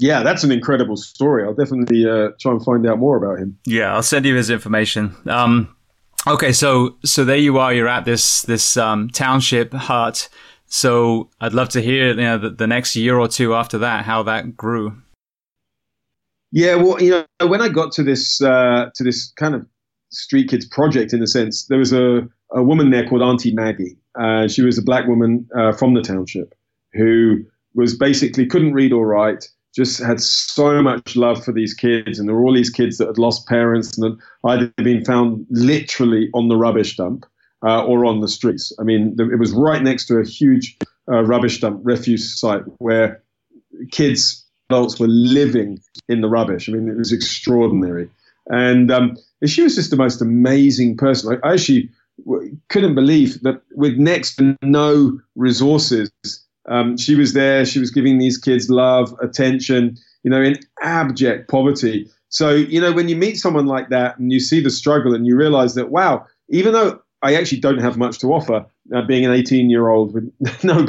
[0.00, 1.44] yeah, that's an incredible story.
[1.44, 3.58] I'll definitely uh, try and find out more about him.
[3.66, 5.14] Yeah, I'll send you his information.
[5.26, 5.76] Um,
[6.26, 7.72] okay, so so there you are.
[7.72, 10.28] You're at this this um, township hut.
[10.66, 14.04] So I'd love to hear you know, the, the next year or two after that
[14.04, 15.02] how that grew.
[16.52, 19.66] Yeah, well, you know, when I got to this uh, to this kind of
[20.10, 23.96] street kids project, in a sense, there was a, a woman there called Auntie Maggie.
[24.20, 26.54] Uh, she was a black woman uh, from the township
[26.92, 27.38] who
[27.74, 32.28] was basically couldn't read or write, just had so much love for these kids, and
[32.28, 36.28] there were all these kids that had lost parents and had either been found literally
[36.34, 37.26] on the rubbish dump
[37.62, 38.72] uh, or on the streets.
[38.80, 40.76] I mean, it was right next to a huge
[41.08, 43.22] uh, rubbish dump refuse site where
[43.92, 46.68] kids, adults were living in the rubbish.
[46.68, 48.08] I mean, it was extraordinary.
[48.46, 51.38] And um, she was just the most amazing person.
[51.42, 51.90] I, I actually
[52.68, 56.10] couldn't believe that with next to no resources,
[56.70, 57.66] um, she was there.
[57.66, 62.08] She was giving these kids love, attention, you know, in abject poverty.
[62.28, 65.26] So, you know, when you meet someone like that and you see the struggle and
[65.26, 69.26] you realize that, wow, even though I actually don't have much to offer, uh, being
[69.26, 70.32] an 18 year old with
[70.64, 70.86] no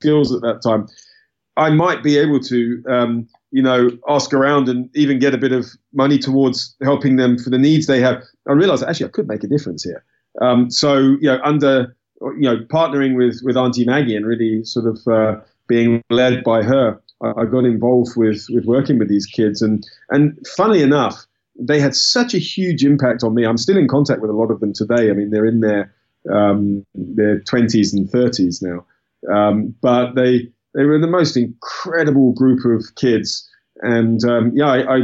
[0.00, 0.86] skills at that time.
[1.56, 5.52] I might be able to, um, you know, ask around and even get a bit
[5.52, 8.22] of money towards helping them for the needs they have.
[8.48, 10.04] I realized actually I could make a difference here.
[10.40, 14.86] Um, so, you know, under, you know, partnering with, with Auntie Maggie and really sort
[14.86, 19.26] of uh, being led by her, I, I, got involved with, with working with these
[19.26, 19.62] kids.
[19.62, 21.26] And, and funnily enough,
[21.58, 23.44] they had such a huge impact on me.
[23.44, 25.10] I'm still in contact with a lot of them today.
[25.10, 25.92] I mean, they're in their
[26.30, 28.84] um, their 20s and 30s now,
[29.34, 33.48] um, but they they were the most incredible group of kids.
[33.82, 35.00] And um, yeah, I, I,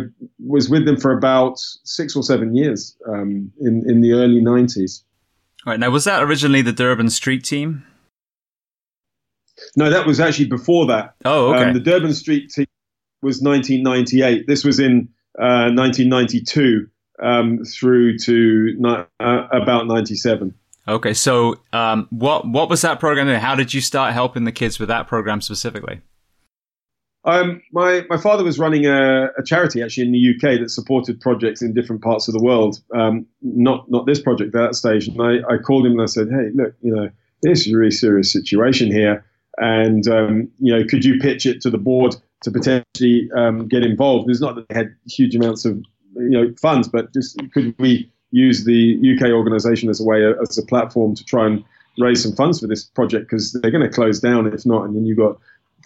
[0.46, 5.02] was with them for about six or seven years um, in in the early 90s.
[5.66, 7.84] Right now, was that originally the Durban Street Team?
[9.76, 11.14] No, that was actually before that.
[11.24, 11.64] Oh, okay.
[11.64, 12.66] Um, the Durban Street Team
[13.20, 14.46] was 1998.
[14.46, 16.86] This was in 1992
[17.20, 20.54] uh, um, through to ni- uh, about 97.
[20.88, 23.26] Okay, so um, what what was that program?
[23.40, 26.00] How did you start helping the kids with that program specifically?
[27.26, 31.20] Um, my my father was running a, a, charity actually in the UK that supported
[31.20, 32.80] projects in different parts of the world.
[32.94, 35.08] Um, not not this project at that stage.
[35.08, 37.10] And I, I called him and I said, hey, look, you know,
[37.42, 39.24] this is a really serious situation here,
[39.58, 43.82] and um, you know, could you pitch it to the board to potentially um, get
[43.82, 44.30] involved.
[44.30, 45.82] It's not that they had huge amounts of
[46.14, 50.58] you know funds, but just could we use the UK organisation as a way as
[50.58, 51.64] a platform to try and
[51.98, 54.94] raise some funds for this project because they're going to close down if not, and
[54.94, 55.38] then you've got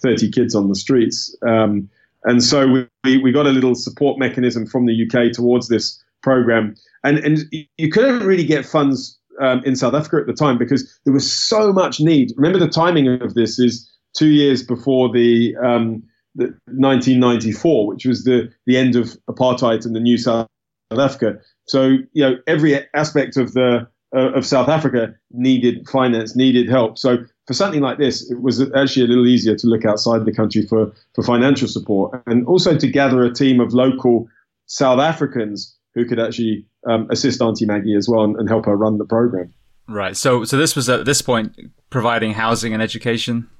[0.02, 1.34] 30 kids on the streets.
[1.46, 1.88] Um,
[2.24, 6.74] and so we, we got a little support mechanism from the UK towards this program,
[7.02, 7.38] and and
[7.78, 11.30] you couldn't really get funds um, in South Africa at the time because there was
[11.30, 12.32] so much need.
[12.36, 16.02] Remember the timing of this is two years before the um,
[16.34, 20.46] 1994, which was the, the end of apartheid in the new South
[20.90, 21.38] Africa.
[21.66, 26.98] So, you know, every aspect of the uh, of South Africa needed finance, needed help.
[26.98, 30.32] So, for something like this, it was actually a little easier to look outside the
[30.32, 34.28] country for, for financial support and also to gather a team of local
[34.66, 38.76] South Africans who could actually um, assist Auntie Maggie as well and, and help her
[38.76, 39.52] run the program.
[39.88, 40.16] Right.
[40.16, 41.56] So, so this was at this point
[41.90, 43.50] providing housing and education.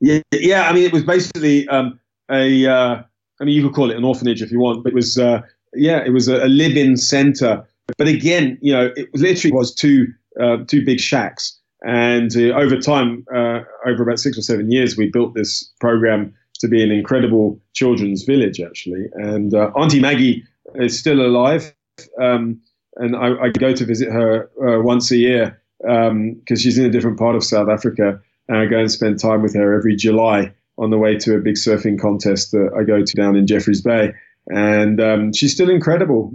[0.00, 0.68] Yeah, yeah.
[0.68, 1.98] I mean, it was basically um,
[2.30, 2.66] a.
[2.66, 3.02] Uh,
[3.40, 5.18] I mean, you could call it an orphanage if you want, but it was.
[5.18, 5.42] Uh,
[5.74, 7.66] yeah, it was a, a live-in center.
[7.98, 10.06] But again, you know, it literally was two
[10.40, 14.96] uh, two big shacks, and uh, over time, uh, over about six or seven years,
[14.96, 19.06] we built this program to be an incredible children's village, actually.
[19.14, 20.44] And uh, Auntie Maggie
[20.74, 21.74] is still alive,
[22.20, 22.60] um,
[22.96, 24.50] and I, I, go to visit her
[24.82, 28.66] once a year because um, she's in a different part of South Africa and I
[28.66, 31.98] go and spend time with her every July on the way to a big surfing
[31.98, 34.12] contest that I go to down in Jeffreys Bay.
[34.48, 36.32] And um, she's still incredible.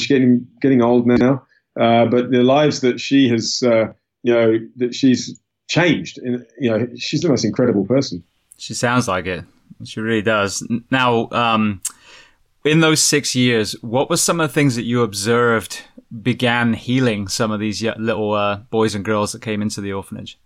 [0.00, 1.42] She's getting getting old now,
[1.78, 6.18] uh, but the lives that she has, uh, you know, that she's changed.
[6.18, 8.22] In, you know, she's the most incredible person.
[8.58, 9.44] She sounds like it.
[9.84, 10.66] She really does.
[10.90, 11.80] Now, um,
[12.64, 15.82] in those six years, what were some of the things that you observed
[16.22, 20.38] began healing some of these little uh, boys and girls that came into the orphanage?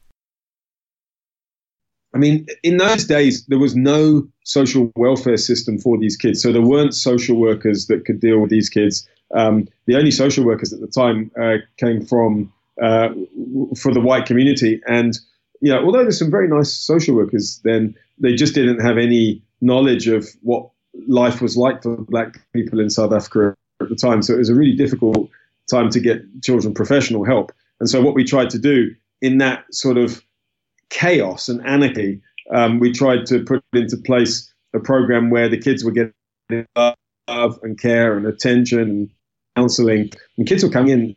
[2.15, 6.41] I mean, in those days, there was no social welfare system for these kids.
[6.41, 9.09] So there weren't social workers that could deal with these kids.
[9.35, 13.09] Um, the only social workers at the time uh, came from uh,
[13.77, 14.81] for the white community.
[14.87, 15.19] And,
[15.61, 19.43] you know, although there's some very nice social workers, then they just didn't have any
[19.61, 20.71] knowledge of what
[21.09, 24.23] life was like for black people in South Africa at the time.
[24.23, 25.29] So it was a really difficult
[25.69, 27.53] time to get children professional help.
[27.81, 30.23] And so what we tried to do in that sort of
[30.95, 32.21] chaos and anarchy,
[32.55, 37.59] um, we tried to put into place a program where the kids were getting love
[37.63, 39.11] and care and attention and
[39.57, 40.11] counseling.
[40.39, 41.17] And kids were coming in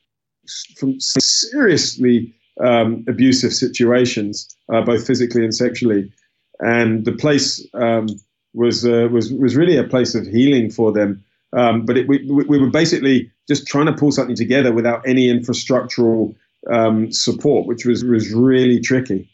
[0.77, 6.11] from seriously um, abusive situations, uh, both physically and sexually.
[6.59, 8.07] And the place um,
[8.53, 11.23] was uh, was was really a place of healing for them.
[11.53, 15.27] Um, but it, we, we were basically just trying to pull something together without any
[15.27, 16.35] infrastructural
[16.71, 19.29] um, support, which was was really tricky.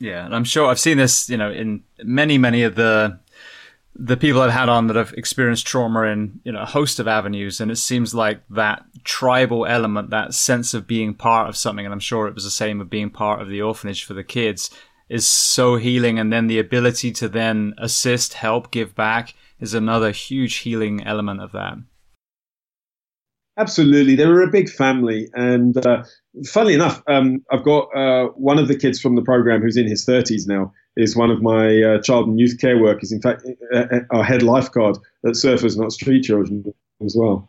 [0.00, 3.20] Yeah, and I'm sure I've seen this, you know, in many many of the
[3.94, 7.06] the people I've had on that have experienced trauma in you know a host of
[7.06, 11.84] avenues, and it seems like that tribal element, that sense of being part of something,
[11.84, 14.24] and I'm sure it was the same of being part of the orphanage for the
[14.24, 14.70] kids,
[15.10, 16.18] is so healing.
[16.18, 21.42] And then the ability to then assist, help, give back is another huge healing element
[21.42, 21.76] of that.
[23.58, 26.04] Absolutely, they were a big family, and uh,
[26.46, 29.86] funnily enough, um, I've got uh, one of the kids from the program who's in
[29.86, 33.12] his 30s now is one of my uh, child and youth care workers.
[33.12, 36.72] In fact, uh, uh, our head lifeguard at Surfers Not Street Children
[37.04, 37.48] as well.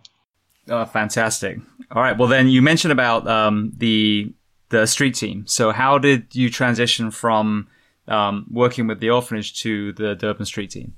[0.69, 1.59] Oh, fantastic!
[1.91, 4.31] All right, well then you mentioned about um, the
[4.69, 5.45] the street team.
[5.47, 7.67] So how did you transition from
[8.07, 10.93] um, working with the orphanage to the Durban street team?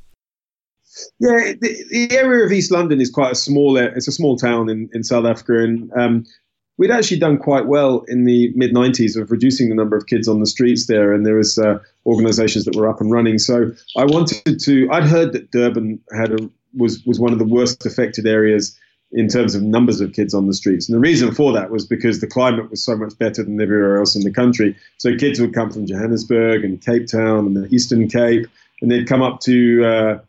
[1.20, 3.78] Yeah, the, the, area of East London is quite a small.
[3.78, 6.26] It's a small town in, in South Africa, and um,
[6.78, 10.28] we'd actually done quite well in the mid 90s of reducing the number of kids
[10.28, 13.38] on the streets there, and there was uh, organisations that were up and running.
[13.38, 14.90] So I wanted to.
[14.92, 18.78] I'd heard that Durban had a, was was one of the worst affected areas
[19.12, 21.86] in terms of numbers of kids on the streets, and the reason for that was
[21.86, 24.76] because the climate was so much better than everywhere else in the country.
[24.98, 28.48] So kids would come from Johannesburg and Cape Town and the Eastern Cape,
[28.82, 30.20] and they'd come up to uh,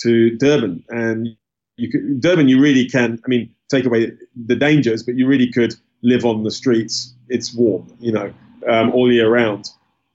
[0.00, 1.36] to Durban, and
[1.76, 3.20] you could, Durban, you really can.
[3.24, 4.12] I mean, take away
[4.46, 7.14] the dangers, but you really could live on the streets.
[7.28, 8.32] It's warm, you know,
[8.68, 9.70] um, all year round.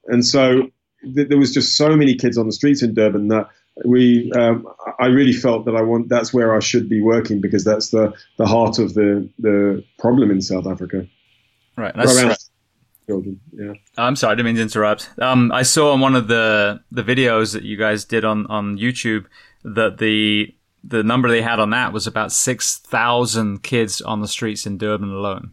[0.06, 0.70] And so
[1.14, 3.48] th- there was just so many kids on the streets in Durban that
[3.84, 4.66] we, um,
[4.98, 8.12] I really felt that I want, that's where I should be working because that's the,
[8.36, 11.06] the heart of the, the problem in South Africa.
[11.76, 11.94] Right.
[13.06, 13.40] Children.
[13.52, 13.72] Yeah.
[13.96, 15.08] I'm sorry, I didn't mean to interrupt.
[15.18, 18.76] Um, I saw on one of the, the videos that you guys did on, on
[18.76, 19.26] YouTube
[19.64, 24.66] that the, the number they had on that was about 6,000 kids on the streets
[24.66, 25.52] in Durban alone.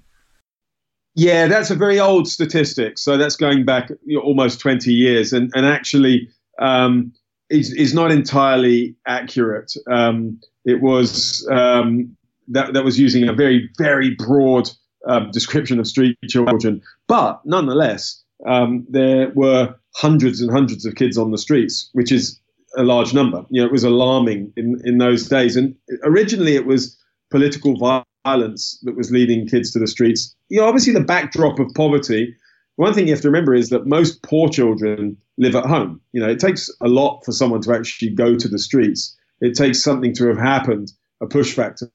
[1.16, 2.98] Yeah, that's a very old statistic.
[2.98, 7.14] So that's going back you know, almost 20 years, and and actually um,
[7.50, 9.74] is is not entirely accurate.
[9.90, 12.16] Um, it was um,
[12.50, 14.70] that that was using a very very broad
[15.08, 21.18] uh, description of street children, but nonetheless, um, there were hundreds and hundreds of kids
[21.18, 22.38] on the streets, which is
[22.78, 23.46] a large number.
[23.50, 26.98] You know, it was alarming in in those days, and originally it was
[27.32, 30.36] political violence violence that was leading kids to the streets.
[30.50, 32.36] You know, obviously the backdrop of poverty.
[32.76, 36.02] One thing you have to remember is that most poor children live at home.
[36.12, 39.16] You know, it takes a lot for someone to actually go to the streets.
[39.40, 41.90] It takes something to have happened, a push factor,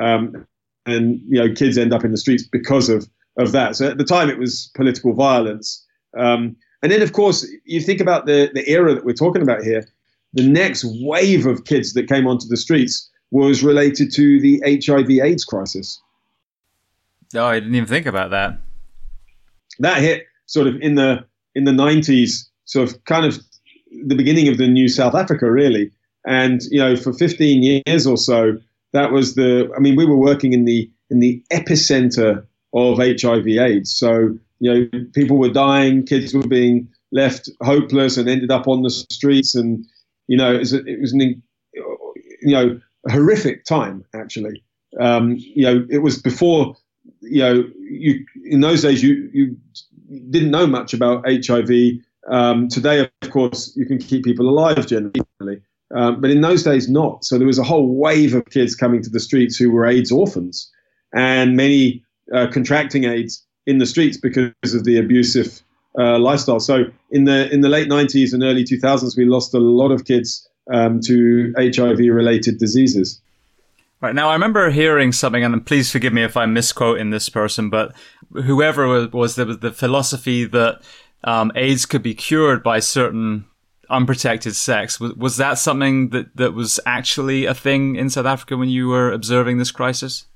[0.00, 0.46] um,
[0.86, 3.76] and you know, kids end up in the streets because of of that.
[3.76, 5.84] So at the time, it was political violence.
[6.16, 9.62] Um, and then, of course, you think about the the era that we're talking about
[9.62, 9.86] here.
[10.32, 15.44] The next wave of kids that came onto the streets was related to the HIV/AIDS
[15.44, 16.00] crisis.
[17.34, 18.60] Oh, I didn't even think about that.
[19.80, 21.24] That hit sort of in the
[21.56, 23.42] in the nineties, sort of kind of
[24.06, 25.90] the beginning of the new South Africa, really.
[26.24, 28.56] And you know, for 15 years or so,
[28.92, 29.68] that was the.
[29.76, 33.92] I mean, we were working in the in the epicenter of HIV/AIDS.
[33.92, 38.82] So you know, people were dying, kids were being left hopeless and ended up on
[38.82, 39.84] the streets, and
[40.28, 44.62] you know, it was, it was an, you know horrific time, actually.
[45.00, 46.76] Um, you know, it was before,
[47.20, 49.56] you know, you in those days you you
[50.30, 51.70] didn't know much about HIV.
[52.28, 55.60] Um, today, of course, you can keep people alive generally,
[55.94, 57.24] um, but in those days, not.
[57.24, 60.10] So there was a whole wave of kids coming to the streets who were AIDS
[60.10, 60.70] orphans,
[61.12, 65.62] and many uh, contracting AIDS in the streets because of the abusive
[65.98, 66.60] uh, lifestyle.
[66.60, 70.04] So in the in the late 90s and early 2000s, we lost a lot of
[70.04, 73.20] kids um, to HIV related diseases.
[74.00, 77.70] Right now, I remember hearing something, and please forgive me if I'm misquoting this person,
[77.70, 77.94] but
[78.32, 80.82] whoever was, there was the, philosophy that
[81.22, 83.46] um, AIDS could be cured by certain
[83.88, 85.00] unprotected sex.
[85.00, 88.88] Was, was that something that, that was actually a thing in South Africa when you
[88.88, 90.26] were observing this crisis?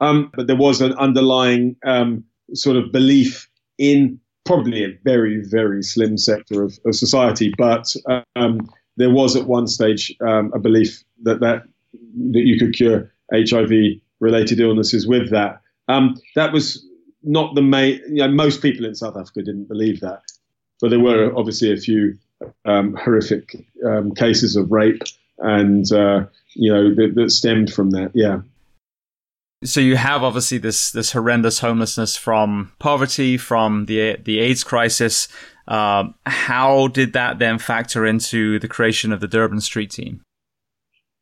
[0.00, 2.24] Um, but there was an underlying um,
[2.54, 7.94] sort of belief in probably a very, very slim sector of, of society, but
[8.34, 11.64] um, there was at one stage um, a belief that, that
[12.30, 13.70] that you could cure HIV
[14.20, 15.60] related illnesses with that.
[15.88, 16.86] Um, that was
[17.22, 18.00] not the main.
[18.08, 20.22] You know, most people in South Africa didn't believe that,
[20.80, 22.18] but there were obviously a few
[22.64, 25.02] um, horrific um, cases of rape
[25.38, 26.24] and uh,
[26.54, 28.10] you know that, that, stemmed from that.
[28.14, 28.40] Yeah.
[29.64, 35.28] so you have obviously this this horrendous homelessness from poverty, from the the AIDS crisis.
[35.68, 40.22] Um, how did that then factor into the creation of the Durban Street Team?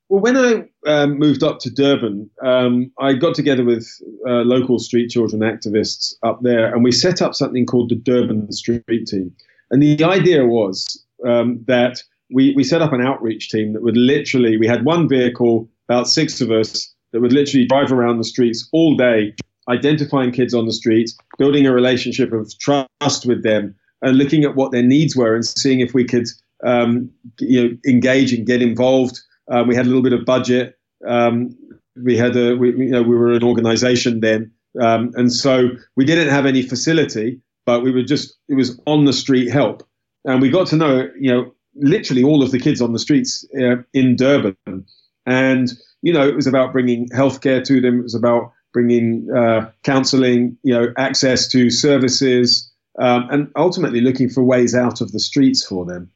[0.09, 3.87] Well, when I um, moved up to Durban, um, I got together with
[4.27, 8.51] uh, local street children activists up there, and we set up something called the Durban
[8.51, 9.33] Street Team.
[9.71, 13.97] And the idea was um, that we, we set up an outreach team that would
[13.97, 18.25] literally, we had one vehicle, about six of us, that would literally drive around the
[18.25, 19.35] streets all day,
[19.69, 24.57] identifying kids on the streets, building a relationship of trust with them, and looking at
[24.57, 26.27] what their needs were and seeing if we could
[26.65, 29.21] um, you know, engage and get involved.
[29.51, 30.79] Um, we had a little bit of budget.
[31.07, 31.57] Um,
[32.03, 34.51] we had a, we, you know, we were an organization then.
[34.81, 39.05] Um, and so we didn't have any facility, but we were just, it was on
[39.05, 39.87] the street help.
[40.25, 43.45] And we got to know, you know, literally all of the kids on the streets
[43.61, 44.87] uh, in Durban.
[45.27, 45.73] And
[46.03, 48.01] you know, it was about bringing healthcare to them.
[48.01, 54.29] It was about bringing uh, counselling, you know, access to services, um, and ultimately looking
[54.29, 56.11] for ways out of the streets for them.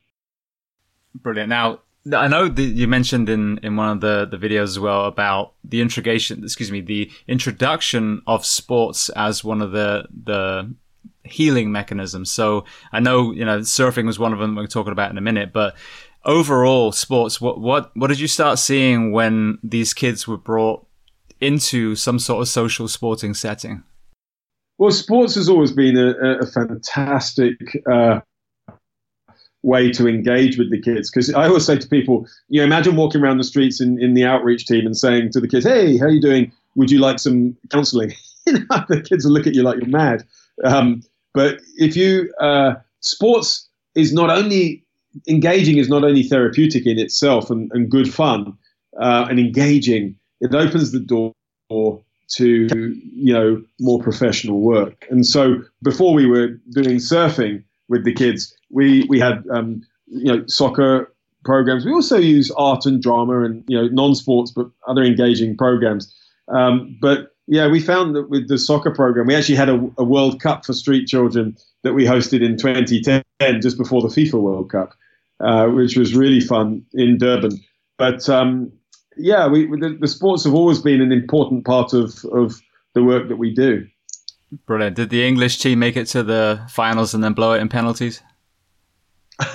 [1.14, 1.48] Brilliant.
[1.48, 1.80] Now,
[2.12, 5.54] I know that you mentioned in, in one of the, the videos as well about
[5.62, 10.74] the integration, excuse me, the introduction of sports as one of the, the
[11.24, 12.30] healing mechanisms.
[12.30, 15.22] So I know, you know, surfing was one of them we're talking about in a
[15.22, 15.76] minute, but
[16.24, 20.86] overall sports, what what what did you start seeing when these kids were brought
[21.40, 23.82] into some sort of social sporting setting?
[24.78, 27.54] Well, sports has always been a, a fantastic
[27.90, 28.20] uh,
[29.62, 32.96] way to engage with the kids because I always say to people, you know, imagine
[32.96, 35.96] walking around the streets in, in the outreach team and saying to the kids, "Hey,
[35.96, 36.52] how are you doing?
[36.74, 38.12] Would you like some counselling?"
[38.46, 40.24] the kids will look at you like you're mad.
[40.64, 41.02] Um,
[41.32, 44.84] but if you uh, sports is not only
[45.28, 48.56] engaging is not only therapeutic in itself and, and good fun
[49.00, 51.32] uh, and engaging, it opens the door
[52.28, 52.66] to
[53.14, 55.06] you know more professional work.
[55.10, 60.32] And so before we were doing surfing with the kids, we we had um, you
[60.32, 61.12] know soccer
[61.44, 61.84] programs.
[61.84, 66.12] We also use art and drama and you know non-sports but other engaging programs.
[66.48, 70.04] Um, but yeah, we found that with the soccer program, we actually had a, a
[70.04, 74.70] World Cup for street children that we hosted in 2010, just before the FIFA World
[74.70, 74.94] Cup.
[75.40, 77.60] Uh, which was really fun in Durban.
[77.98, 78.72] But um,
[79.16, 82.60] yeah, we, the, the, sports have always been an important part of, of
[82.94, 83.86] the work that we do.
[84.66, 84.96] Brilliant.
[84.96, 88.22] Did the English team make it to the finals and then blow it in penalties?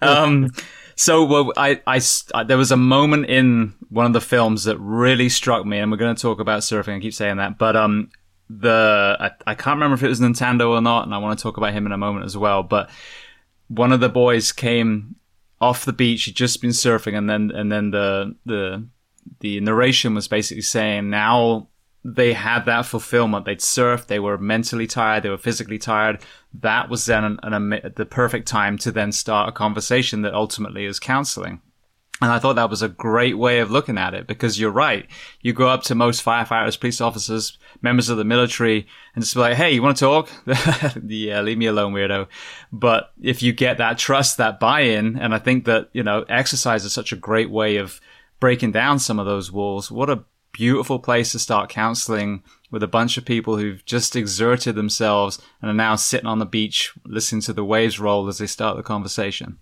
[0.00, 0.50] um,
[0.96, 2.00] so well, I, I,
[2.34, 5.90] I, there was a moment in one of the films that really struck me, and
[5.90, 6.96] we're going to talk about surfing.
[6.96, 8.10] I keep saying that, but um,
[8.48, 11.42] the I, I can't remember if it was Ntando or not, and I want to
[11.42, 12.62] talk about him in a moment as well.
[12.62, 12.90] But
[13.68, 15.16] one of the boys came
[15.60, 16.24] off the beach.
[16.24, 18.86] He'd just been surfing, and then and then the the
[19.40, 21.68] the narration was basically saying now
[22.04, 23.44] they had that fulfillment.
[23.44, 24.06] They'd surfed.
[24.06, 25.22] They were mentally tired.
[25.22, 26.22] They were physically tired.
[26.54, 30.86] That was then an, an, the perfect time to then start a conversation that ultimately
[30.86, 31.60] is counseling.
[32.22, 35.08] And I thought that was a great way of looking at it because you're right.
[35.40, 39.40] You go up to most firefighters, police officers, members of the military and just be
[39.40, 40.30] like, Hey, you want to talk?
[41.06, 42.28] yeah, leave me alone, weirdo.
[42.72, 46.84] But if you get that trust, that buy-in, and I think that, you know, exercise
[46.84, 48.00] is such a great way of
[48.38, 49.90] breaking down some of those walls.
[49.90, 54.74] What a beautiful place to start counseling with a bunch of people who've just exerted
[54.74, 58.46] themselves and are now sitting on the beach listening to the waves roll as they
[58.46, 59.58] start the conversation.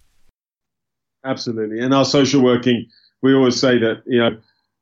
[1.28, 1.78] Absolutely.
[1.78, 2.86] And our social working,
[3.20, 4.36] we always say that, you know,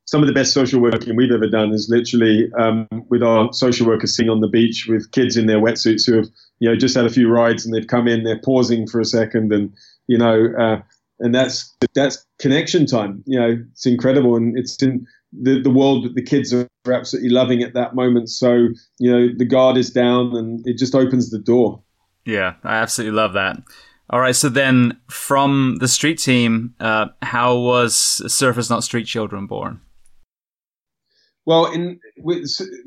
[0.05, 3.85] some of the best social working we've ever done is literally um, with our social
[3.85, 6.27] workers sitting on the beach with kids in their wetsuits who have,
[6.59, 9.05] you know, just had a few rides and they've come in, they're pausing for a
[9.05, 9.73] second and,
[10.07, 10.81] you know, uh,
[11.19, 13.21] and that's, that's connection time.
[13.25, 14.37] You know, it's incredible.
[14.37, 18.29] And it's in the, the world that the kids are absolutely loving at that moment.
[18.29, 18.69] So,
[18.99, 21.83] you know, the guard is down and it just opens the door.
[22.23, 23.57] Yeah, I absolutely love that.
[24.09, 24.35] All right.
[24.35, 29.81] So then, from the street team, uh, how was Surfers Not Street Children born?
[31.45, 31.99] Well, in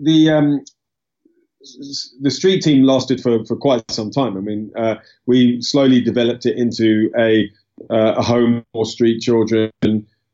[0.03, 0.65] the um,
[2.21, 4.37] the street team lasted for, for quite some time.
[4.37, 4.97] I mean, uh,
[5.27, 7.51] we slowly developed it into a
[7.89, 9.71] uh, a home for street children,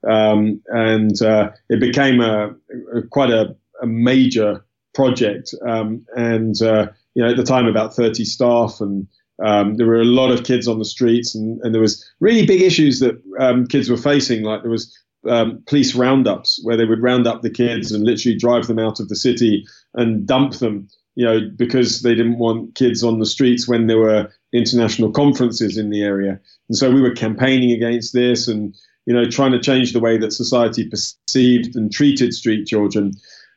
[0.08, 2.54] um, and uh, it became a,
[2.94, 4.64] a quite a, a, major
[4.94, 5.54] project.
[5.64, 9.06] Um, and uh, you know, at the time, about thirty staff and
[9.44, 12.46] um, there were a lot of kids on the streets, and, and there was really
[12.46, 14.42] big issues that um, kids were facing.
[14.42, 14.96] Like there was
[15.28, 19.00] um, police roundups where they would round up the kids and literally drive them out
[19.00, 23.26] of the city and dump them, you know, because they didn't want kids on the
[23.26, 26.40] streets when there were international conferences in the area.
[26.68, 28.74] And so we were campaigning against this, and
[29.04, 33.12] you know, trying to change the way that society perceived and treated street children.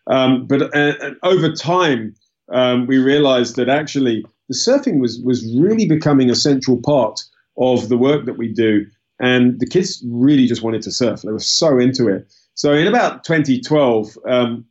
[0.08, 2.16] Um, but uh, over time,
[2.52, 7.22] um, we realized that actually the surfing was was really becoming a central part
[7.58, 8.86] of the work that we do,
[9.20, 11.22] and the kids really just wanted to surf.
[11.22, 12.28] They were so into it.
[12.56, 14.66] So in about 2012, um,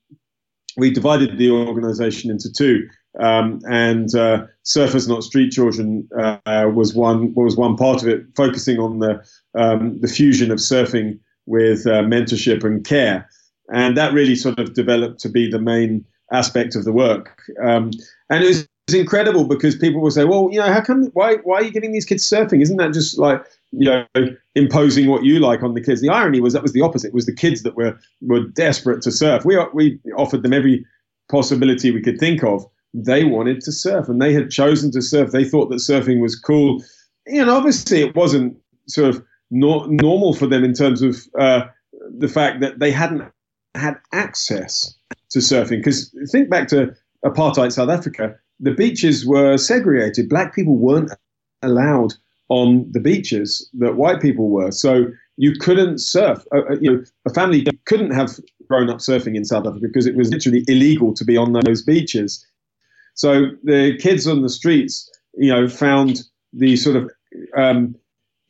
[0.77, 2.89] we divided the organization into two.
[3.19, 8.25] Um, and uh, Surfers Not Street Children uh, was one was one part of it,
[8.37, 9.25] focusing on the
[9.55, 13.29] um, the fusion of surfing with uh, mentorship and care,
[13.73, 17.41] and that really sort of developed to be the main aspect of the work.
[17.63, 17.91] Um,
[18.31, 21.05] and it was, it was incredible because people will say, "Well, you know, how come?
[21.13, 22.63] Why why are you getting these kids surfing?
[22.63, 24.07] Isn't that just like you know
[24.55, 27.09] imposing what you like on the kids?" The irony was that was the opposite.
[27.09, 29.45] It was the kids that were were desperate to surf.
[29.45, 30.87] We we offered them every
[31.31, 32.65] possibility we could think of
[32.95, 35.31] they wanted to surf and they had chosen to surf.
[35.31, 36.83] They thought that surfing was cool.
[37.27, 41.63] You know, obviously it wasn't sort of normal for them in terms of uh,
[42.17, 43.31] the fact that they hadn't
[43.75, 44.95] had access
[45.31, 45.79] to surfing.
[45.79, 50.29] Because think back to apartheid South Africa, the beaches were segregated.
[50.29, 51.13] Black people weren't
[51.63, 52.15] allowed
[52.49, 54.73] on the beaches that white people were.
[54.73, 55.07] So
[55.37, 56.45] you couldn't surf.
[56.53, 58.39] Uh, uh you know, a family couldn't have
[58.69, 61.83] grown up surfing in South Africa because it was literally illegal to be on those
[61.83, 62.45] beaches.
[63.15, 67.11] So the kids on the streets, you know, found the sort of
[67.57, 67.95] um,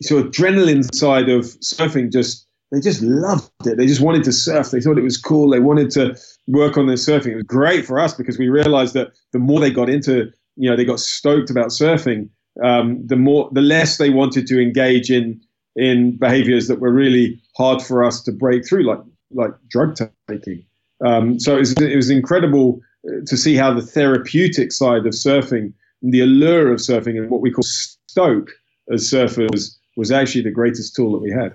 [0.03, 3.77] sort of adrenaline side of surfing just they just loved it.
[3.77, 4.71] They just wanted to surf.
[4.71, 5.51] They thought it was cool.
[5.51, 6.17] They wanted to
[6.47, 7.33] work on their surfing.
[7.33, 10.69] It was great for us because we realized that the more they got into, you
[10.69, 12.29] know, they got stoked about surfing,
[12.63, 15.41] um, the more, the less they wanted to engage in
[15.77, 19.01] in behaviors that were really hard for us to break through, like
[19.31, 19.97] like drug
[20.29, 20.65] taking.
[21.05, 22.81] Um, so it was, it was incredible
[23.27, 27.41] to see how the therapeutic side of surfing, and the allure of surfing, and what
[27.41, 28.51] we call stoke
[28.91, 31.55] as surfers was actually the greatest tool that we had.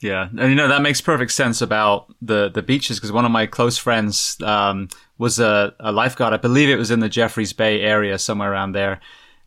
[0.00, 3.32] Yeah, and you know that makes perfect sense about the the beaches because one of
[3.32, 4.88] my close friends um,
[5.18, 6.32] was a, a lifeguard.
[6.32, 9.00] I believe it was in the Jeffreys Bay area, somewhere around there,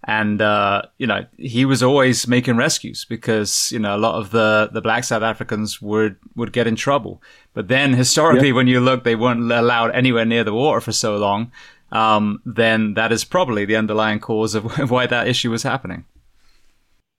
[0.03, 4.31] and uh, you know he was always making rescues because you know a lot of
[4.31, 7.21] the the black South Africans would would get in trouble.
[7.53, 8.55] But then historically, yep.
[8.55, 11.51] when you look, they weren't allowed anywhere near the water for so long.
[11.93, 16.05] Um, then that is probably the underlying cause of why that issue was happening.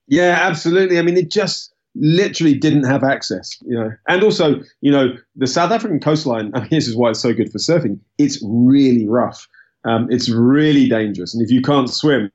[0.09, 0.99] Yeah, absolutely.
[0.99, 3.91] I mean, it just literally didn't have access, you know.
[4.09, 6.51] And also, you know, the South African coastline.
[6.55, 7.99] I mean, this is why it's so good for surfing.
[8.19, 9.47] It's really rough.
[9.85, 12.31] Um, it's really dangerous, and if you can't swim,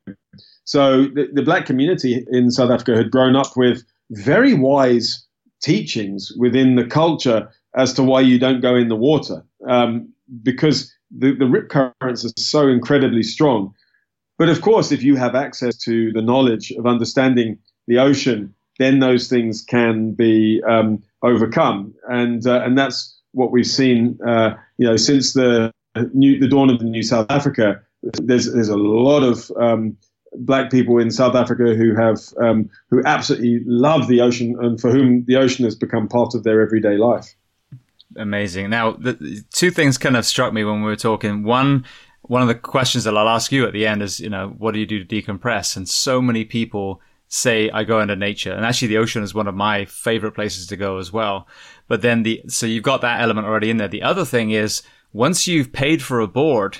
[0.68, 5.26] so the, the black community in South Africa had grown up with very wise
[5.62, 10.10] teachings within the culture as to why you don't go in the water um,
[10.44, 13.74] because the, the rip currents are so incredibly strong.
[14.38, 19.00] But of course, if you have access to the knowledge of understanding the ocean, then
[19.00, 24.20] those things can be um, overcome, and uh, and that's what we've seen.
[24.26, 25.72] Uh, you know, since the
[26.14, 29.98] new the dawn of the new South Africa, there's there's a lot of um,
[30.34, 34.92] black people in South Africa who have um, who absolutely love the ocean and for
[34.92, 37.36] whom the ocean has become part of their everyday life.
[38.16, 38.70] Amazing.
[38.70, 41.44] Now, the, two things kind of struck me when we were talking.
[41.44, 41.86] One,
[42.24, 44.74] one of the questions that I'll ask you at the end is, you know, what
[44.74, 45.76] do you do to decompress?
[45.76, 49.48] And so many people say I go into nature, and actually the ocean is one
[49.48, 51.48] of my favorite places to go as well.
[51.88, 53.88] But then the so you've got that element already in there.
[53.88, 56.78] The other thing is once you've paid for a board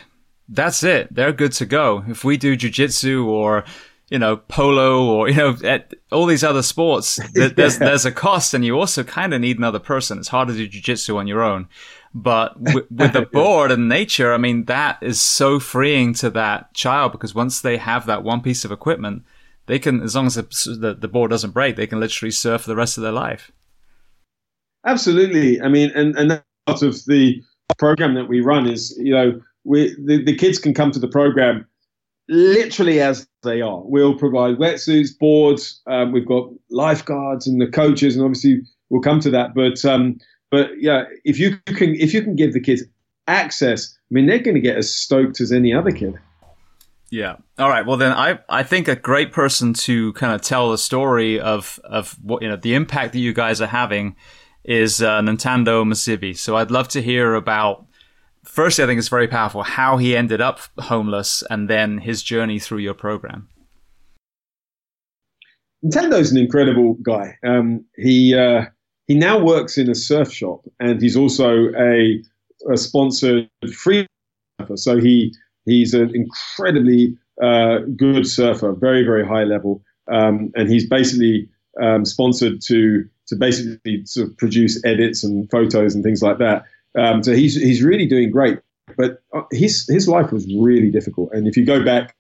[0.50, 1.14] that's it.
[1.14, 2.04] They're good to go.
[2.08, 3.66] If we do jujitsu or,
[4.10, 5.58] you know, polo or, you know,
[6.12, 9.80] all these other sports, there's, there's a cost and you also kind of need another
[9.80, 10.18] person.
[10.18, 11.68] It's hard to do jujitsu on your own.
[12.14, 16.74] But with, with the board and nature, I mean, that is so freeing to that
[16.74, 19.24] child because once they have that one piece of equipment,
[19.68, 22.70] they can, as long as the, the, board doesn't break, they can literally surf for
[22.70, 23.52] the rest of their life.
[24.86, 25.62] Absolutely.
[25.62, 27.42] I mean, and, and part of the
[27.78, 31.10] program that we run is, you know, we the, the kids can come to the
[31.10, 31.68] program
[32.30, 33.82] literally as they are.
[33.84, 35.82] We'll provide wetsuits, boards.
[35.88, 39.54] Um, we've got lifeguards and the coaches, and obviously we'll come to that.
[39.54, 40.20] But um,
[40.52, 42.84] but yeah, if you can if you can give the kids
[43.28, 46.16] access, I mean they're going to get as stoked as any other kid.
[47.10, 47.38] Yeah.
[47.58, 47.86] All right.
[47.86, 51.80] Well, then I I think a great person to kind of tell the story of
[51.84, 54.16] of what you know the impact that you guys are having
[54.64, 56.38] is uh, Ntando Masibi.
[56.38, 57.86] So I'd love to hear about
[58.44, 62.60] firstly, I think it's very powerful how he ended up homeless and then his journey
[62.60, 63.48] through your program.
[65.86, 67.38] Ntando's an incredible guy.
[67.46, 68.66] Um, he uh,
[69.08, 72.22] he now works in a surf shop and he's also a,
[72.72, 74.06] a sponsored free
[74.60, 74.76] surfer.
[74.78, 75.34] So he
[75.68, 81.48] he's an incredibly uh, good surfer, very very high level, um, and he's basically
[81.80, 86.64] um, sponsored to to basically sort of produce edits and photos and things like that.
[86.98, 88.60] Um, so he's he's really doing great.
[88.98, 91.32] But uh, his his life was really difficult.
[91.34, 92.16] And if you go back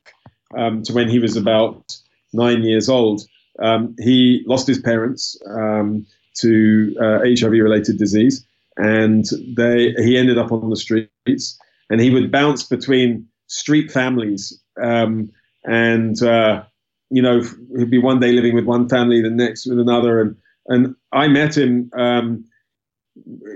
[0.55, 1.97] um, to when he was about
[2.33, 3.21] nine years old,
[3.59, 6.05] um, he lost his parents um,
[6.39, 8.45] to uh, HIV-related disease,
[8.75, 9.25] and
[9.55, 11.57] they he ended up on the streets.
[11.89, 15.31] And he would bounce between street families, um,
[15.63, 16.63] and uh,
[17.09, 17.41] you know
[17.77, 20.35] he'd be one day living with one family, the next with another, and
[20.67, 22.45] and I met him um,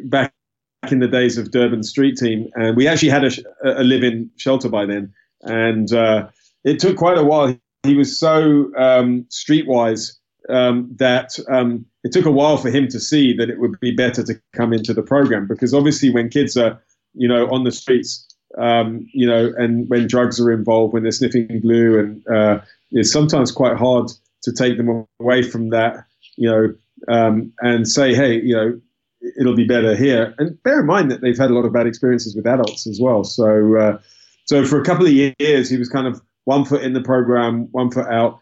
[0.03, 0.33] back
[0.89, 3.31] in the days of Durban Street Team, and we actually had a,
[3.63, 6.27] a live-in shelter by then, and uh,
[6.63, 7.55] it took quite a while.
[7.83, 10.17] He was so um, streetwise
[10.49, 13.91] um, that um, it took a while for him to see that it would be
[13.91, 16.81] better to come into the program because obviously when kids are,
[17.13, 18.27] you know, on the streets,
[18.57, 23.11] um, you know, and when drugs are involved, when they're sniffing glue, and uh, it's
[23.11, 24.11] sometimes quite hard
[24.43, 26.05] to take them away from that,
[26.37, 26.73] you know,
[27.07, 28.79] um, and say, hey, you know,
[29.39, 30.33] it'll be better here.
[30.37, 32.99] And bear in mind that they've had a lot of bad experiences with adults as
[32.99, 33.23] well.
[33.23, 33.99] So, uh,
[34.45, 37.67] so for a couple of years, he was kind of one foot in the program,
[37.71, 38.39] one foot out.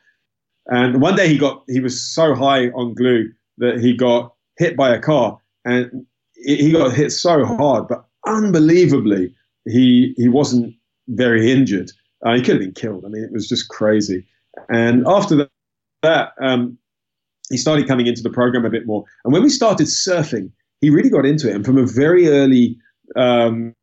[0.67, 4.77] And one day he got he was so high on glue that he got hit
[4.77, 6.05] by a car, and
[6.35, 9.33] he got hit so hard, but unbelievably,
[9.65, 10.75] he he wasn't
[11.07, 11.91] very injured.
[12.25, 13.05] Uh, he could have been killed.
[13.05, 14.25] I mean, it was just crazy.
[14.69, 15.47] And after
[16.03, 16.77] that, um,
[17.49, 19.03] he started coming into the program a bit more.
[19.23, 20.51] And when we started surfing,
[20.81, 21.55] he really got into it.
[21.55, 22.77] And from a very early,
[23.15, 23.73] um,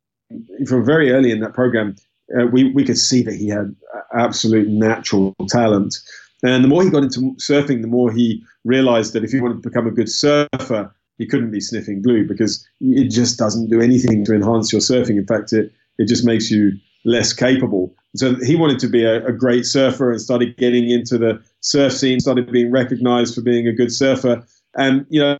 [0.67, 1.95] from very early in that program,
[2.37, 3.75] uh, we we could see that he had
[4.13, 5.95] absolute natural talent.
[6.43, 9.63] And the more he got into surfing, the more he realized that if he wanted
[9.63, 13.81] to become a good surfer, he couldn't be sniffing glue because it just doesn't do
[13.81, 15.17] anything to enhance your surfing.
[15.17, 16.73] In fact, it, it just makes you
[17.05, 17.95] less capable.
[18.15, 21.93] So he wanted to be a, a great surfer and started getting into the surf
[21.93, 24.43] scene, started being recognized for being a good surfer.
[24.75, 25.37] And, you know,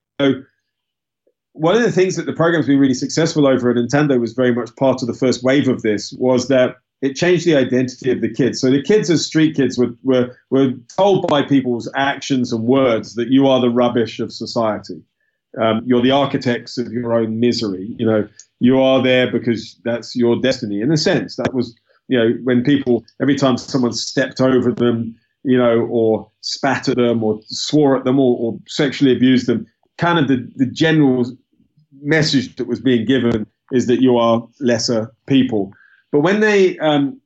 [1.53, 4.53] one of the things that the program's been really successful over at Ntando was very
[4.53, 8.21] much part of the first wave of this was that it changed the identity of
[8.21, 8.59] the kids.
[8.59, 13.15] So the kids as street kids were, were, were told by people's actions and words
[13.15, 15.01] that you are the rubbish of society.
[15.59, 17.95] Um, you're the architects of your own misery.
[17.97, 18.27] You know,
[18.59, 20.81] you are there because that's your destiny.
[20.81, 21.75] In a sense, that was,
[22.07, 26.97] you know, when people, every time someone stepped over them, you know, or spat at
[26.97, 29.65] them or swore at them or, or sexually abused them,
[29.97, 31.25] kind of the, the general
[32.01, 35.71] message that was being given is that you are lesser people.
[36.11, 37.19] But when they um,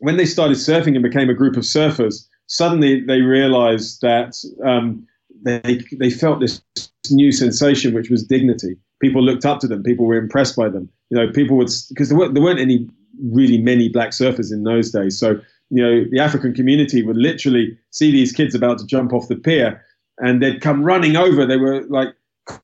[0.00, 4.34] when they started surfing and became a group of surfers, suddenly they realized that
[4.64, 5.06] um,
[5.42, 6.62] they they felt this
[7.10, 8.76] new sensation, which was dignity.
[9.00, 9.82] People looked up to them.
[9.82, 10.88] People were impressed by them.
[11.10, 12.88] You know, people would because there weren't there weren't any
[13.32, 15.18] really many black surfers in those days.
[15.18, 19.28] So you know, the African community would literally see these kids about to jump off
[19.28, 19.84] the pier,
[20.18, 21.46] and they'd come running over.
[21.46, 22.14] They were like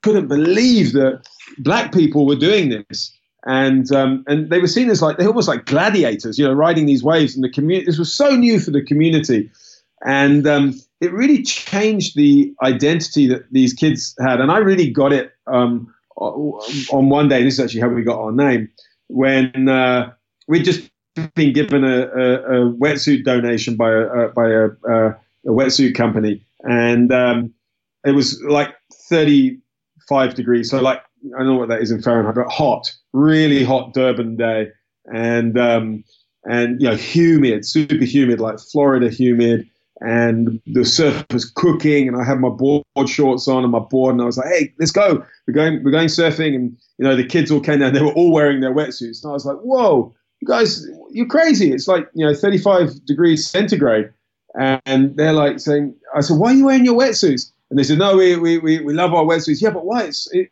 [0.02, 1.22] couldn't believe that
[1.58, 3.16] black people were doing this.
[3.46, 6.86] And um, and they were seen as like they almost like gladiators, you know, riding
[6.86, 7.34] these waves.
[7.34, 9.50] And the community, this was so new for the community,
[10.02, 14.40] and um, it really changed the identity that these kids had.
[14.40, 17.42] And I really got it um, on one day.
[17.42, 18.68] This is actually how we got our name
[19.08, 20.12] when uh,
[20.48, 20.90] we'd just
[21.34, 25.14] been given a, a, a wetsuit donation by a, by a,
[25.46, 27.52] wetsuit company, and um,
[28.04, 28.74] it was like
[29.08, 29.60] thirty
[30.08, 30.70] five degrees.
[30.70, 31.02] So like
[31.34, 34.70] I don't know what that is in Fahrenheit, but hot, really hot Durban day,
[35.06, 36.04] and um,
[36.44, 39.68] and you know humid, super humid, like Florida humid,
[40.00, 44.14] and the surf was cooking, and I had my board shorts on and my board,
[44.14, 47.16] and I was like, hey, let's go, we're going, we're going surfing, and you know
[47.16, 49.58] the kids all came down, they were all wearing their wetsuits, and I was like,
[49.58, 54.10] whoa, you guys, you're crazy, it's like you know 35 degrees centigrade,
[54.54, 57.50] and they're like saying, I said, why are you wearing your wetsuits?
[57.70, 59.60] And they said, no, we, we, we, we love our wetsuits.
[59.60, 60.04] Yeah, but why?
[60.04, 60.48] It's, it,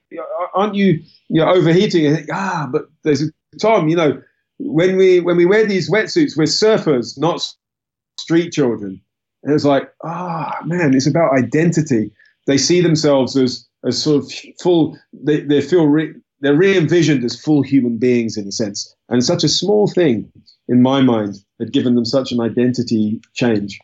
[0.55, 2.12] aren't you, you know, overheating?
[2.12, 3.30] Think, ah, but there's
[3.61, 4.20] Tom, you know,
[4.59, 7.49] when we, when we wear these wetsuits, we're surfers, not
[8.18, 9.01] street children.
[9.43, 12.11] And it's like, ah, oh, man, it's about identity.
[12.47, 17.40] They see themselves as, as sort of full, they, they feel, re, they're re-envisioned as
[17.40, 18.95] full human beings in a sense.
[19.09, 20.30] And such a small thing,
[20.68, 23.78] in my mind, had given them such an identity change.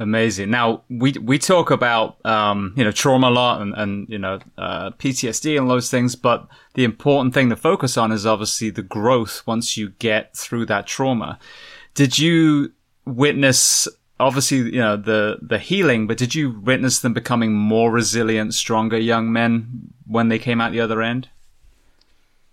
[0.00, 0.48] Amazing.
[0.50, 4.38] Now we we talk about um, you know trauma a lot and, and you know
[4.56, 8.82] uh, PTSD and those things, but the important thing to focus on is obviously the
[8.82, 11.38] growth once you get through that trauma.
[11.92, 12.72] Did you
[13.04, 13.88] witness
[14.20, 18.98] obviously you know the the healing, but did you witness them becoming more resilient, stronger
[18.98, 21.28] young men when they came out the other end?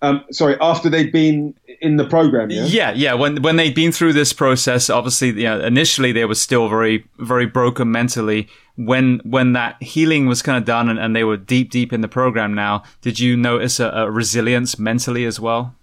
[0.02, 2.66] Um, sorry, after they'd been in the program, yeah?
[2.66, 3.14] yeah, yeah.
[3.16, 7.06] When when they'd been through this process, obviously, you know, initially they were still very
[7.18, 8.48] very broken mentally.
[8.76, 12.02] When when that healing was kind of done and, and they were deep deep in
[12.02, 15.76] the program now, did you notice a, a resilience mentally as well?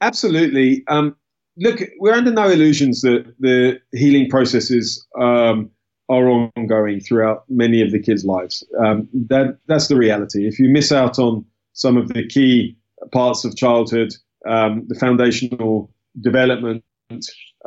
[0.00, 0.84] Absolutely.
[0.86, 1.16] Um,
[1.56, 5.70] look, we're under no illusions that the healing processes um,
[6.08, 8.64] are ongoing throughout many of the kids' lives.
[8.78, 10.46] Um, that that's the reality.
[10.46, 12.76] If you miss out on some of the key
[13.12, 14.14] parts of childhood,
[14.46, 15.90] um, the foundational
[16.20, 16.84] development,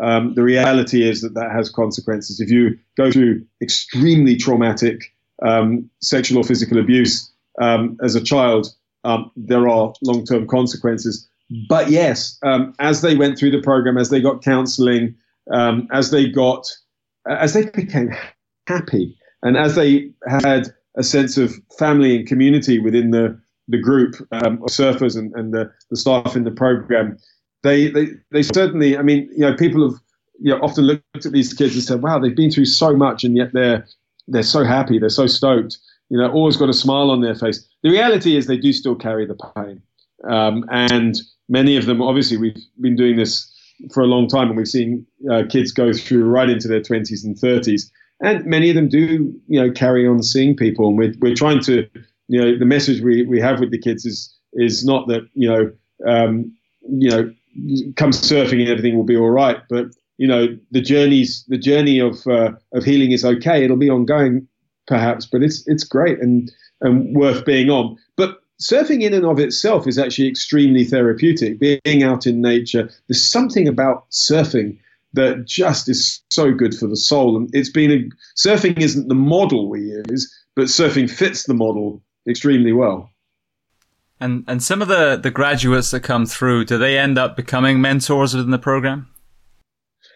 [0.02, 2.40] um, the reality is that that has consequences.
[2.40, 5.14] If you go through extremely traumatic
[5.46, 7.32] um, sexual or physical abuse
[7.62, 8.74] um, as a child,
[9.36, 11.30] there are long-term consequences.
[11.68, 15.16] But yes, um, as they went through the program, as they got counselling,
[15.92, 16.68] as they got,
[17.28, 18.12] as they became
[18.68, 24.16] happy, and as they had a sense of family and community within the the group
[24.32, 27.18] um, of surfers and, and the, the staff in the program,
[27.64, 28.98] they, they they certainly.
[28.98, 30.00] I mean, you know, people have
[30.40, 33.24] you know often looked at these kids and said, "Wow, they've been through so much,
[33.24, 33.88] and yet they're
[34.28, 35.78] they're so happy, they're so stoked."
[36.10, 37.68] You know, always got a smile on their face.
[37.84, 39.82] The reality is, they do still carry the pain,
[40.28, 41.16] um, and
[41.50, 43.52] many of them, obviously, we've been doing this
[43.92, 47.26] for a long time, and we've seen uh, kids go through right into their twenties
[47.26, 47.92] and thirties,
[48.22, 51.62] and many of them do, you know, carry on seeing people, and we're we're trying
[51.64, 51.88] to
[52.30, 55.50] you know, the message we, we have with the kids is is not that you
[55.50, 55.72] know,
[56.08, 56.56] um,
[56.88, 57.34] you know,
[57.96, 59.88] come surfing and everything will be all right, but
[60.18, 63.66] you know, the journeys the journey of uh, of healing is okay.
[63.66, 64.48] It'll be ongoing,
[64.88, 67.98] perhaps, but it's it's great and and worth being on.
[68.16, 71.60] But surfing in and of itself is actually extremely therapeutic.
[71.60, 74.78] Being out in nature, there's something about surfing
[75.14, 77.36] that just is so good for the soul.
[77.36, 82.02] And it's been a, surfing isn't the model we use, but surfing fits the model
[82.28, 83.10] extremely well.
[84.22, 87.80] And and some of the, the graduates that come through, do they end up becoming
[87.80, 89.08] mentors within the program?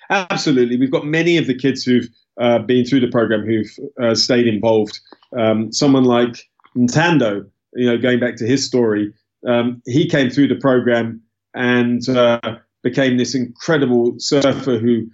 [0.10, 0.78] Absolutely.
[0.78, 3.72] We've got many of the kids who've uh, been through the program who've
[4.02, 5.00] uh, stayed involved.
[5.38, 9.14] Um, someone like Ntando, you know, going back to his story,
[9.48, 11.22] um, he came through the program
[11.54, 12.40] and uh,
[12.82, 15.08] became this incredible surfer who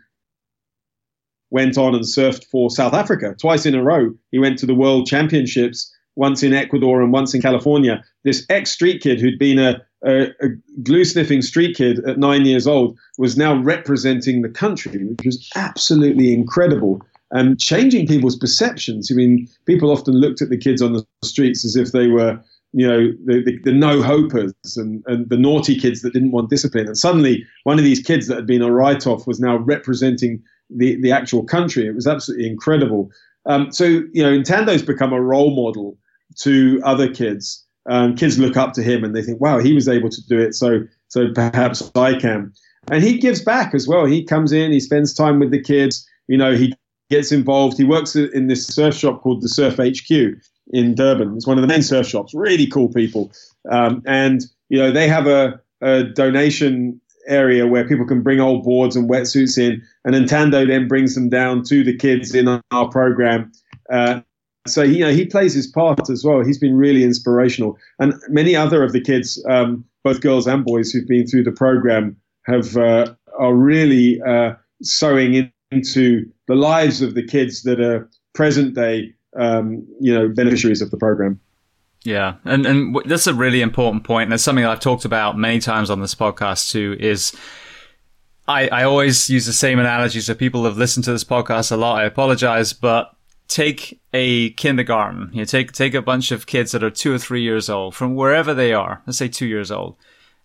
[1.52, 4.14] went on and surfed for South Africa twice in a row.
[4.32, 8.04] He went to the World Championships once in Ecuador and once in California.
[8.24, 10.50] This ex street kid who'd been a, a, a
[10.84, 15.50] glue sniffing street kid at nine years old was now representing the country, which was
[15.56, 17.02] absolutely incredible
[17.32, 19.10] and changing people's perceptions.
[19.12, 22.40] I mean, people often looked at the kids on the streets as if they were,
[22.74, 26.50] you know, the, the, the no hopers and, and the naughty kids that didn't want
[26.50, 26.88] discipline.
[26.88, 30.42] And suddenly, one of these kids that had been a write off was now representing
[30.70, 31.88] the, the actual country.
[31.88, 33.10] It was absolutely incredible.
[33.46, 35.98] Um, so, you know, Ntando's become a role model
[36.42, 37.66] to other kids.
[37.90, 40.40] Um, kids look up to him and they think, wow, he was able to do
[40.40, 42.54] it, so so perhaps I can.
[42.92, 44.06] And he gives back as well.
[44.06, 46.08] He comes in, he spends time with the kids.
[46.28, 46.76] You know, he
[47.10, 47.78] gets involved.
[47.78, 50.38] He works in this surf shop called the Surf HQ
[50.72, 51.36] in Durban.
[51.36, 52.34] It's one of the main surf shops.
[52.34, 53.32] Really cool people.
[53.70, 58.64] Um, and you know, they have a, a donation area where people can bring old
[58.64, 62.90] boards and wetsuits in, and Ntando then brings them down to the kids in our
[62.90, 63.52] program.
[63.92, 64.22] Uh,
[64.68, 66.44] so you know he plays his part as well.
[66.44, 70.92] He's been really inspirational, and many other of the kids, um, both girls and boys
[70.92, 72.16] who've been through the program,
[72.46, 78.10] have uh, are really uh, sewing in, into the lives of the kids that are
[78.34, 81.40] present day, um, you know, beneficiaries of the program.
[82.04, 85.60] Yeah, and and that's a really important point, and it's something I've talked about many
[85.60, 86.96] times on this podcast too.
[87.00, 87.36] Is
[88.48, 91.76] I, I always use the same analogy, so people have listened to this podcast a
[91.76, 92.00] lot.
[92.00, 93.14] I apologize, but
[93.50, 97.18] take a kindergarten, you know, take take a bunch of kids that are two or
[97.18, 99.98] three years old from wherever they are, let's say two years old,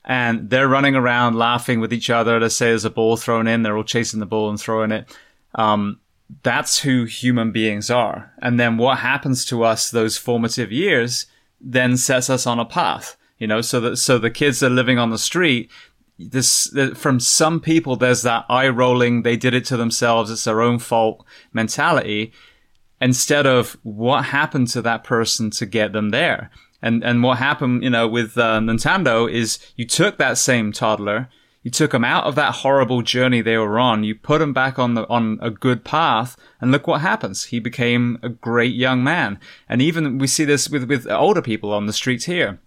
[0.05, 2.41] and they're running around laughing with each other.
[2.41, 5.16] Let's say there's a ball thrown in, they're all chasing the ball and throwing it.
[5.55, 6.01] Um,
[6.43, 8.33] that's who human beings are.
[8.41, 11.27] And then what happens to us those formative years
[11.61, 13.16] then sets us on a path.
[13.39, 15.70] You know, so that so the kids are living on the street,
[16.18, 20.62] this from some people there's that eye rolling, they did it to themselves, it's their
[20.62, 22.33] own fault mentality
[23.01, 26.51] instead of what happened to that person to get them there.
[26.81, 31.29] And and what happened, you know, with uh, Ntando is you took that same toddler,
[31.65, 34.79] you took them out of that horrible journey they were on, you put him back
[34.79, 37.47] on the on a good path, and look what happens.
[37.47, 39.41] He became a great young man.
[39.69, 42.61] And even we see this with with older people on the streets here.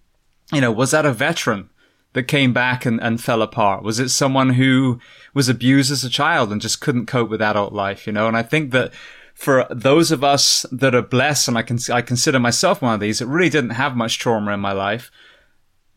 [0.52, 1.70] You know, was that a veteran?
[2.14, 3.82] that came back and, and fell apart?
[3.82, 4.98] Was it someone who
[5.34, 8.26] was abused as a child and just couldn't cope with adult life, you know?
[8.26, 8.92] And I think that
[9.34, 13.00] for those of us that are blessed, and I can I consider myself one of
[13.00, 15.12] these, that really didn't have much trauma in my life.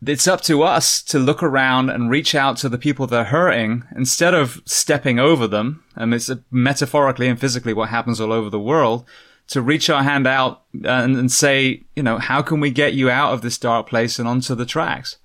[0.04, 3.24] It's up to us to look around and reach out to the people that are
[3.24, 5.84] hurting instead of stepping over them.
[5.94, 9.06] And it's metaphorically and physically what happens all over the world
[9.48, 13.10] to reach our hand out and, and say, you know, how can we get you
[13.10, 15.18] out of this dark place and onto the tracks?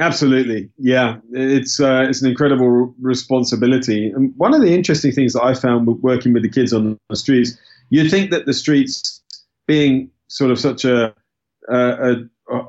[0.00, 1.18] Absolutely, yeah.
[1.30, 4.10] It's uh, it's an incredible responsibility.
[4.10, 7.16] And one of the interesting things that I found working with the kids on the
[7.16, 7.56] streets,
[7.90, 9.22] you'd think that the streets
[9.68, 11.14] being sort of such a
[11.68, 12.16] a, a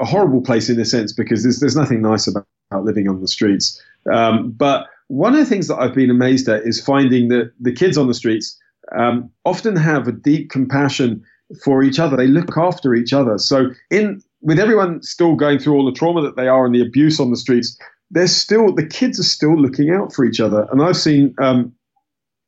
[0.05, 2.45] horrible place in a sense because there's there's nothing nice about,
[2.83, 3.81] living on the streets.
[4.11, 7.71] Um, but one of the things that I've been amazed at is finding that the
[7.71, 8.59] kids on the streets
[8.95, 11.23] um, often have a deep compassion
[11.63, 12.17] for each other.
[12.17, 13.37] They look after each other.
[13.37, 16.81] So in with everyone still going through all the trauma that they are and the
[16.81, 17.77] abuse on the streets,
[18.11, 20.67] there's still the kids are still looking out for each other.
[20.71, 21.73] And I've seen um,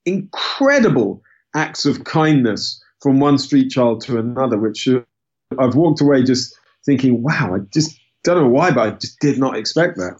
[0.05, 1.21] incredible
[1.55, 5.01] acts of kindness from one street child to another, which uh,
[5.59, 6.56] I've walked away just
[6.87, 10.19] thinking, wow, I just don't know why, but I just did not expect that.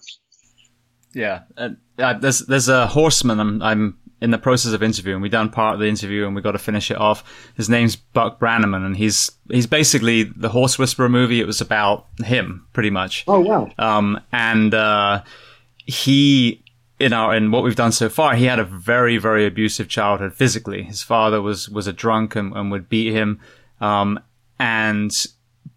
[1.14, 1.70] Yeah, uh,
[2.14, 5.20] there's there's a horseman I'm I'm in the process of interviewing.
[5.20, 7.50] We done part of the interview and we got to finish it off.
[7.56, 11.40] His name's Buck Brannaman, and he's he's basically the Horse Whisperer movie.
[11.40, 13.24] It was about him, pretty much.
[13.26, 13.70] Oh wow!
[13.78, 15.22] Um, and uh,
[15.86, 16.62] he
[17.00, 20.34] in our in what we've done so far, he had a very very abusive childhood
[20.34, 20.82] physically.
[20.82, 23.40] His father was was a drunk and, and would beat him.
[23.80, 24.20] Um,
[24.60, 25.12] and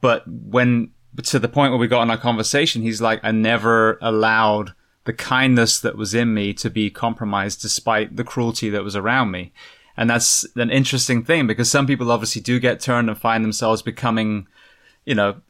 [0.01, 0.91] but when
[1.23, 4.73] to the point where we got in our conversation, he's like, I never allowed
[5.03, 9.31] the kindness that was in me to be compromised despite the cruelty that was around
[9.31, 9.51] me.
[9.97, 13.81] And that's an interesting thing because some people obviously do get turned and find themselves
[13.81, 14.47] becoming,
[15.05, 15.41] you know,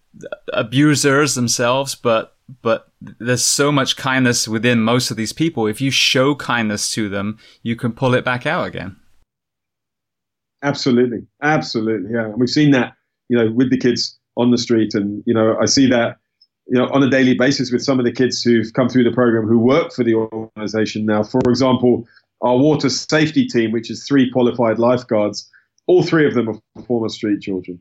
[0.53, 5.67] abusers themselves, but but there's so much kindness within most of these people.
[5.67, 8.97] If you show kindness to them, you can pull it back out again.
[10.61, 12.25] Absolutely, absolutely, yeah.
[12.25, 12.93] And we've seen that,
[13.29, 16.17] you know, with the kids on the street, and you know, I see that
[16.67, 19.11] you know, on a daily basis with some of the kids who've come through the
[19.11, 21.21] program who work for the organization now.
[21.21, 22.07] For example,
[22.41, 25.49] our water safety team, which is three qualified lifeguards,
[25.87, 27.79] all three of them are former street children.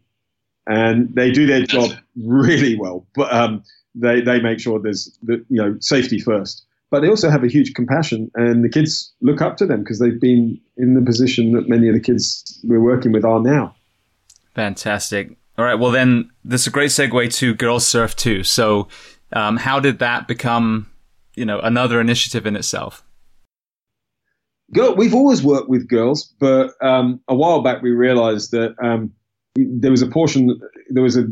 [0.66, 3.62] And they do their job really well, but um,
[3.94, 6.64] they, they make sure there's the, you know safety first.
[6.90, 10.00] But they also have a huge compassion, and the kids look up to them because
[10.00, 13.74] they've been in the position that many of the kids we're working with are now.
[14.54, 15.36] Fantastic.
[15.60, 15.78] All right.
[15.78, 18.44] Well, then this is a great segue to Girls Surf too.
[18.44, 18.88] So,
[19.34, 20.90] um, how did that become,
[21.36, 23.04] you know, another initiative in itself?
[24.72, 29.12] Girl, we've always worked with girls, but um, a while back we realised that um,
[29.54, 30.58] there was a portion,
[30.88, 31.26] there was a,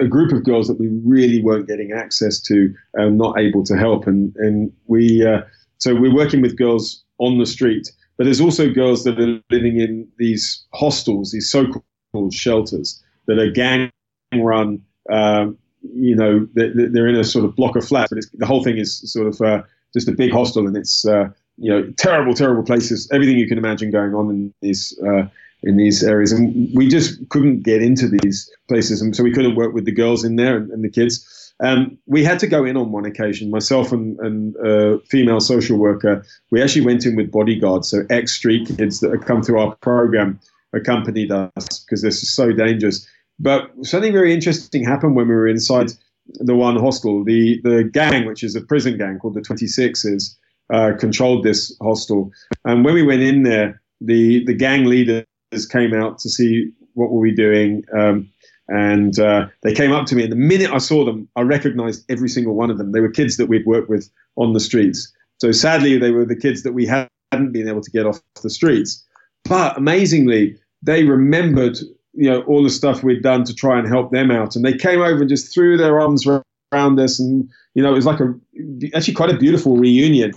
[0.00, 3.76] a, group of girls that we really weren't getting access to, and not able to
[3.76, 5.42] help, and and we uh,
[5.76, 9.78] so we're working with girls on the street, but there's also girls that are living
[9.78, 13.92] in these hostels, these so-called shelters that are gang
[14.34, 14.82] run.
[15.08, 18.78] Um, you know, they're in a sort of block of flats, but the whole thing
[18.78, 19.62] is sort of uh,
[19.94, 23.08] just a big hostel, and it's uh, you know terrible, terrible places.
[23.12, 25.28] Everything you can imagine going on in these uh,
[25.62, 29.54] in these areas, and we just couldn't get into these places, and so we couldn't
[29.54, 31.52] work with the girls in there and, and the kids.
[31.60, 35.76] Um, we had to go in on one occasion, myself and, and a female social
[35.76, 36.24] worker.
[36.50, 39.74] We actually went in with bodyguards, so ex street kids that had come through our
[39.76, 40.38] program
[40.72, 43.06] accompanied us because this is so dangerous.
[43.38, 45.92] But something very interesting happened when we were inside
[46.34, 47.24] the one hostel.
[47.24, 50.36] The the gang, which is a prison gang called the 26s,
[50.72, 52.32] uh, controlled this hostel.
[52.64, 55.24] And when we went in there, the the gang leaders
[55.70, 57.84] came out to see what were we doing.
[57.96, 58.28] Um,
[58.70, 62.04] and uh, they came up to me, and the minute I saw them, I recognized
[62.10, 62.92] every single one of them.
[62.92, 65.10] They were kids that we'd worked with on the streets.
[65.38, 68.50] So sadly, they were the kids that we hadn't been able to get off the
[68.50, 69.02] streets.
[69.44, 71.78] But amazingly, they remembered
[72.18, 74.76] you know all the stuff we'd done to try and help them out, and they
[74.76, 78.20] came over and just threw their arms around us, and you know it was like
[78.20, 78.34] a
[78.94, 80.32] actually quite a beautiful reunion.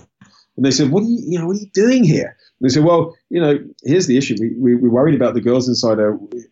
[0.56, 2.72] And they said, "What are you, you know, what are you doing here?" And they
[2.72, 4.36] said, "Well, you know, here's the issue.
[4.38, 5.98] We, we we're worried about the girls inside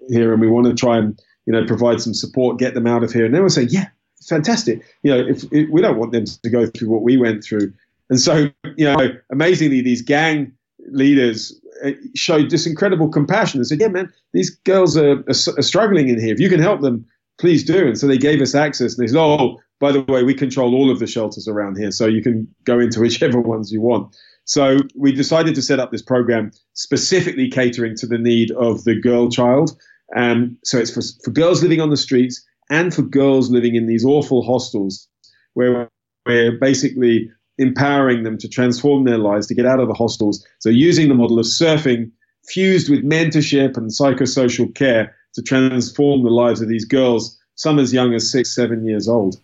[0.08, 3.04] here, and we want to try and you know provide some support, get them out
[3.04, 3.86] of here." And they were saying, "Yeah,
[4.26, 4.82] fantastic.
[5.04, 7.72] You know, if, if we don't want them to go through what we went through."
[8.08, 10.52] And so, you know, amazingly, these gang
[10.90, 16.08] leaders uh, showed this incredible compassion and said, "Yeah, man, these girls are, are, struggling
[16.08, 16.32] in here.
[16.32, 17.04] If you can help them,
[17.38, 18.96] please do." And so they gave us access.
[18.96, 21.90] And they said, "Oh, by the way, we control all of the shelters around here,
[21.90, 24.14] so you can go into whichever ones you want."
[24.44, 29.00] So we decided to set up this program specifically catering to the need of the
[29.00, 29.76] girl child.
[30.16, 33.86] Um, so it's for, for girls living on the streets and for girls living in
[33.86, 35.08] these awful hostels
[35.54, 35.88] where
[36.26, 40.44] we're basically empowering them to transform their lives, to get out of the hostels.
[40.58, 42.10] So, using the model of surfing
[42.48, 47.92] fused with mentorship and psychosocial care to transform the lives of these girls, some as
[47.92, 49.36] young as six, seven years old.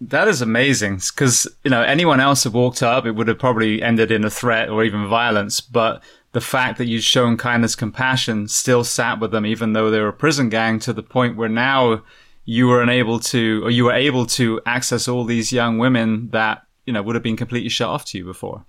[0.00, 3.82] That is amazing because, you know, anyone else had walked up, it would have probably
[3.82, 5.60] ended in a threat or even violence.
[5.60, 10.00] But the fact that you'd shown kindness, compassion still sat with them, even though they
[10.00, 12.02] were a prison gang to the point where now
[12.44, 16.64] you were unable to, or you were able to access all these young women that,
[16.88, 18.64] you know, would have been completely shut off to you before.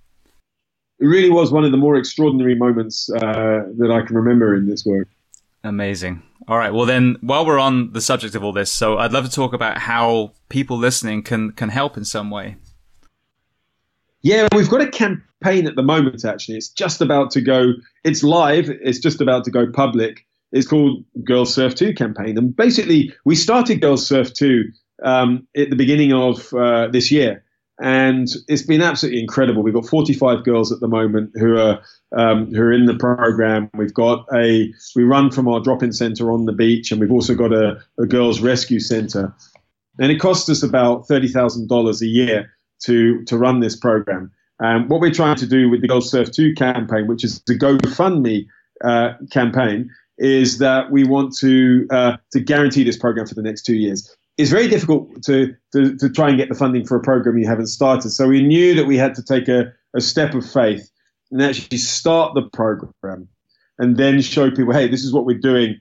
[1.00, 4.68] It really was one of the more extraordinary moments uh, that I can remember in
[4.68, 5.08] this work.
[5.64, 6.22] Amazing.
[6.50, 6.74] All right.
[6.74, 9.54] Well, then, while we're on the subject of all this, so I'd love to talk
[9.54, 12.58] about how people listening can can help in some way.
[14.22, 16.26] Yeah, we've got a campaign at the moment.
[16.26, 17.72] Actually, it's just about to go.
[18.04, 18.70] It's live.
[18.70, 20.26] It's just about to go public.
[20.52, 24.66] It's called Girls Surf Too campaign, and basically, we started Girls Surf Too
[25.04, 27.44] um, at the beginning of uh, this year,
[27.80, 29.64] and it's been absolutely incredible.
[29.64, 33.70] We've got 45 girls at the moment who are um, who are in the program.
[33.74, 37.36] We've got a we run from our drop-in center on the beach, and we've also
[37.36, 39.34] got a, a girls' rescue center,
[39.98, 44.32] and it costs us about thirty thousand dollars a year to to run this program.
[44.62, 47.58] Um, what we're trying to do with the Girls Surf Too campaign, which is the
[47.58, 48.46] GoFundMe
[48.84, 53.62] uh, campaign, is that we want to uh, to guarantee this program for the next
[53.62, 57.02] two years it's very difficult to, to, to try and get the funding for a
[57.02, 58.10] program you haven't started.
[58.12, 60.90] So we knew that we had to take a, a step of faith
[61.30, 63.28] and actually start the program
[63.80, 65.78] and then show people, hey, this is what we're doing.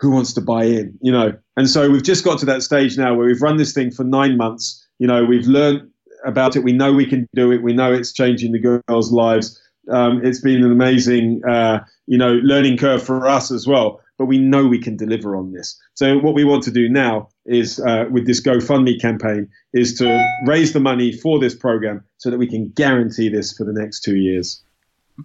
[0.00, 0.98] Who wants to buy in?
[1.00, 3.72] You know, and so we've just got to that stage now where we've run this
[3.72, 4.86] thing for nine months.
[4.98, 5.90] You know, we've learned
[6.26, 6.64] about it.
[6.64, 7.62] We know we can do it.
[7.62, 9.58] We know it's changing the girls' lives.
[9.90, 14.26] Um, it's been an amazing, uh, you know, learning curve for us as well but
[14.26, 15.78] we know we can deliver on this.
[15.94, 20.24] So what we want to do now is, uh, with this GoFundMe campaign, is to
[20.46, 24.00] raise the money for this program so that we can guarantee this for the next
[24.00, 24.62] two years.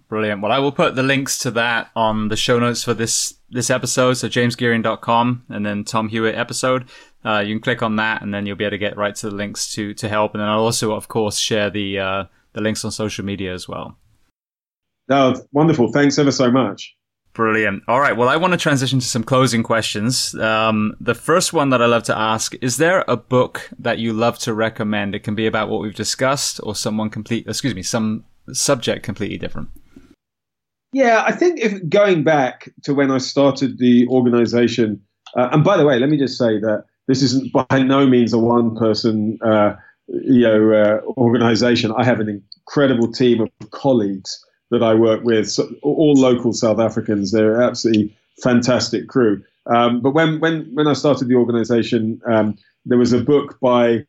[0.08, 0.40] Brilliant.
[0.40, 3.68] Well, I will put the links to that on the show notes for this this
[3.68, 4.14] episode.
[4.14, 6.88] So jamesgeering.com and then Tom Hewitt episode.
[7.22, 9.28] Uh, you can click on that and then you'll be able to get right to
[9.28, 10.32] the links to to help.
[10.32, 12.24] And then I'll also, of course, share the uh,
[12.54, 13.98] the links on social media as well.
[15.10, 15.92] Oh, wonderful!
[15.92, 16.96] Thanks ever so much.
[17.34, 17.84] Brilliant.
[17.88, 18.14] All right.
[18.14, 20.34] Well, I want to transition to some closing questions.
[20.34, 24.12] Um, the first one that I love to ask is there a book that you
[24.12, 25.14] love to recommend?
[25.14, 29.38] It can be about what we've discussed or someone complete, excuse me, some subject completely
[29.38, 29.70] different.
[30.92, 35.00] Yeah, I think if going back to when I started the organization,
[35.34, 38.34] uh, and by the way, let me just say that this isn't by no means
[38.34, 39.74] a one person, uh,
[40.08, 41.94] you know, uh, organization.
[41.96, 46.80] I have an incredible team of colleagues that I work with, so all local South
[46.80, 47.30] Africans.
[47.30, 49.42] They're absolutely fantastic crew.
[49.66, 52.56] Um, but when, when, when I started the organization, um,
[52.86, 54.06] there was a book by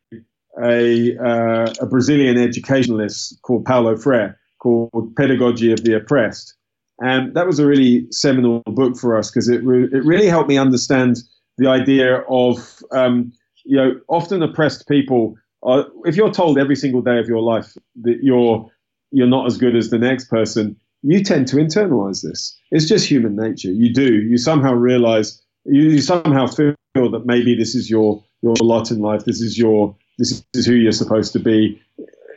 [0.64, 6.56] a, uh, a Brazilian educationalist called Paulo Freire called Pedagogy of the Oppressed.
[7.02, 10.48] And that was a really seminal book for us because it, re- it really helped
[10.48, 11.18] me understand
[11.58, 13.34] the idea of, um,
[13.66, 15.36] you know, often oppressed people.
[15.64, 18.72] Are, if you're told every single day of your life that you're
[19.14, 22.58] you're not as good as the next person, you tend to internalize this.
[22.72, 23.72] It's just human nature.
[23.72, 24.22] You do.
[24.24, 29.00] You somehow realize, you, you somehow feel that maybe this is your your lot in
[29.00, 29.26] life.
[29.26, 31.82] This is your this is who you're supposed to be,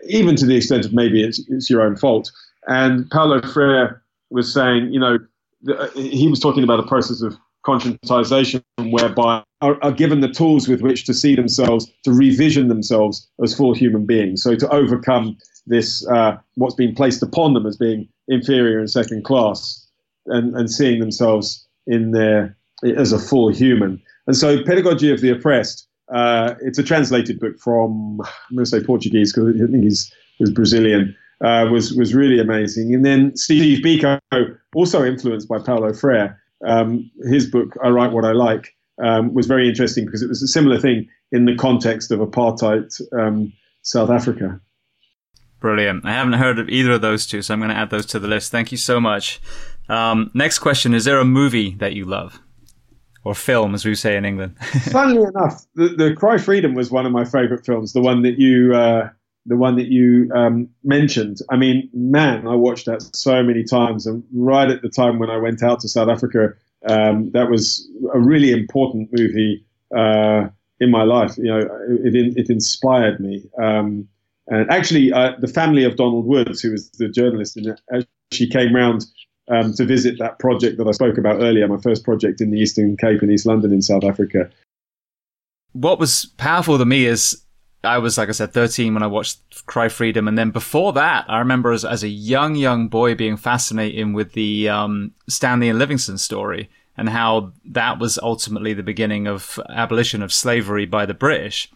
[0.09, 2.31] even to the extent of maybe it's, it's your own fault.
[2.68, 5.18] And Paulo Freire was saying, you know,
[5.95, 10.81] he was talking about a process of conscientization whereby are, are, given the tools with
[10.81, 14.43] which to see themselves, to revision themselves as full human beings.
[14.43, 15.37] So to overcome
[15.67, 19.87] this uh, what's been placed upon them as being inferior and second class,
[20.27, 22.57] and, and seeing themselves in their
[22.97, 24.01] as a full human.
[24.27, 25.87] And so, Pedagogy of the Oppressed.
[26.09, 30.13] Uh, it's a translated book from I'm going to say Portuguese because I think he's
[30.38, 31.17] was Brazilian.
[31.45, 32.95] Uh, was was really amazing.
[32.95, 34.18] And then Steve Biko,
[34.75, 39.47] also influenced by Paulo Freire, um, his book I Write What I Like um, was
[39.47, 43.53] very interesting because it was a similar thing in the context of apartheid um,
[43.83, 44.61] South Africa.
[45.61, 46.04] Brilliant.
[46.04, 48.18] I haven't heard of either of those two, so I'm going to add those to
[48.18, 48.50] the list.
[48.50, 49.41] Thank you so much.
[49.88, 52.41] Um, next question Is there a movie that you love?
[53.24, 54.57] Or film, as we say in England.
[54.92, 58.38] Funnily enough, the, the, Cry Freedom was one of my favorite films, the one that
[58.38, 58.74] you.
[58.74, 59.11] Uh,
[59.46, 61.38] the one that you um, mentioned.
[61.50, 64.07] I mean, man, I watched that so many times.
[64.07, 66.54] And right at the time when I went out to South Africa,
[66.88, 69.64] um, that was a really important movie
[69.96, 70.49] uh,
[70.80, 71.37] in my life.
[71.38, 71.58] You know,
[72.04, 73.45] it, it, inspired me.
[73.62, 74.08] Um,
[74.49, 78.75] and actually, uh, the family of Donald Woods, who was the journalist it, she came
[78.75, 79.05] round
[79.49, 82.59] um, to visit that project that I spoke about earlier, my first project in the
[82.59, 84.51] Eastern Cape in East London in South Africa.
[85.73, 87.43] What was powerful to me is
[87.85, 90.27] I was, like I said, 13 when I watched Cry Freedom.
[90.27, 94.33] And then before that, I remember as, as a young, young boy being fascinated with
[94.33, 100.23] the um, Stanley and Livingstone story and how that was ultimately the beginning of abolition
[100.23, 101.71] of slavery by the British.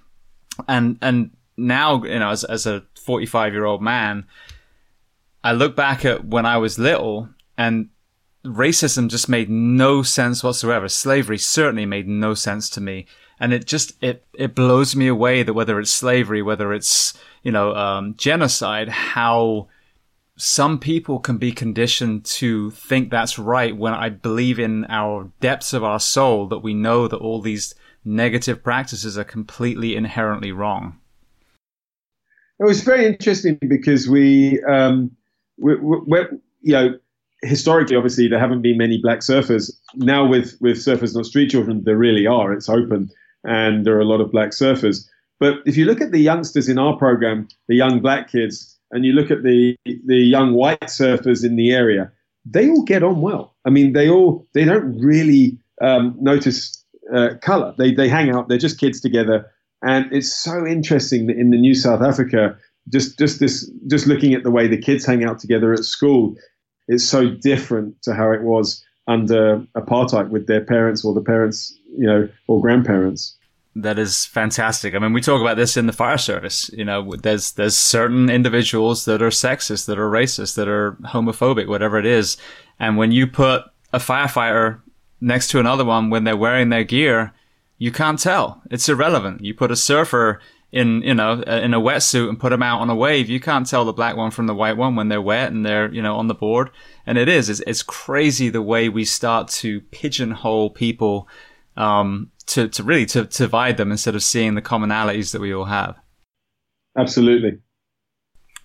[0.68, 1.30] And and
[1.66, 4.26] now, you know, as as a 45 year old man,
[5.42, 7.88] I look back at when I was little and
[8.44, 10.88] racism just made no sense whatsoever.
[10.88, 13.06] Slavery certainly made no sense to me.
[13.38, 17.52] And it just, it, it blows me away that whether it's slavery, whether it's, you
[17.52, 19.68] know, um, genocide, how
[20.36, 25.72] some people can be conditioned to think that's right when I believe in our depths
[25.72, 27.74] of our soul that we know that all these
[28.04, 30.99] negative practices are completely inherently wrong.
[32.60, 35.10] It was very interesting because we, um,
[35.58, 36.18] we, we,
[36.60, 36.98] you know,
[37.42, 39.72] historically, obviously, there haven't been many black surfers.
[39.94, 42.52] Now, with with Surfers Not Street Children, there really are.
[42.52, 43.10] It's open,
[43.44, 45.08] and there are a lot of black surfers.
[45.38, 49.04] But if you look at the youngsters in our program, the young black kids, and
[49.04, 52.12] you look at the the young white surfers in the area,
[52.44, 53.54] they all get on well.
[53.64, 56.84] I mean, they all they don't really um, notice
[57.14, 57.74] uh, color.
[57.78, 58.48] They they hang out.
[58.48, 59.50] They're just kids together,
[59.82, 62.56] and it's so interesting that in the New South Africa,
[62.88, 66.34] just just this just looking at the way the kids hang out together at school,
[66.88, 71.76] it's so different to how it was under apartheid with their parents or the parents,
[71.96, 73.36] you know, or grandparents.
[73.76, 74.94] That is fantastic.
[74.94, 76.70] I mean, we talk about this in the fire service.
[76.72, 81.68] You know, there's there's certain individuals that are sexist, that are racist, that are homophobic,
[81.68, 82.36] whatever it is.
[82.78, 84.80] And when you put a firefighter
[85.20, 87.32] next to another one when they're wearing their gear,
[87.80, 88.62] you can't tell.
[88.70, 89.42] It's irrelevant.
[89.42, 90.38] You put a surfer
[90.70, 93.66] in you know in a wetsuit and put them out on a wave, you can't
[93.66, 96.16] tell the black one from the white one when they're wet and they're you know
[96.16, 96.70] on the board.
[97.06, 101.26] And it is it's, it's crazy the way we start to pigeonhole people
[101.76, 105.54] um, to to really to, to divide them instead of seeing the commonalities that we
[105.54, 105.96] all have.
[106.98, 107.60] Absolutely.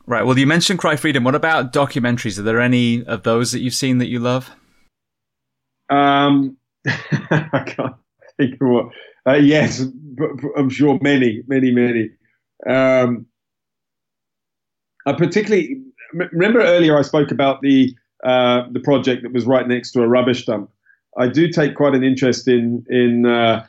[0.05, 0.25] Right.
[0.25, 1.23] Well, you mentioned Cry Freedom.
[1.23, 2.37] What about documentaries?
[2.37, 4.51] Are there any of those that you've seen that you love?
[5.89, 7.95] Um, I can't
[8.59, 8.91] what.
[9.27, 9.83] Uh, yes,
[10.57, 12.09] I'm sure many, many, many.
[12.67, 13.25] Um,
[15.05, 15.81] I particularly
[16.13, 20.07] remember earlier I spoke about the uh, the project that was right next to a
[20.07, 20.69] rubbish dump.
[21.17, 23.25] I do take quite an interest in in.
[23.25, 23.65] Uh,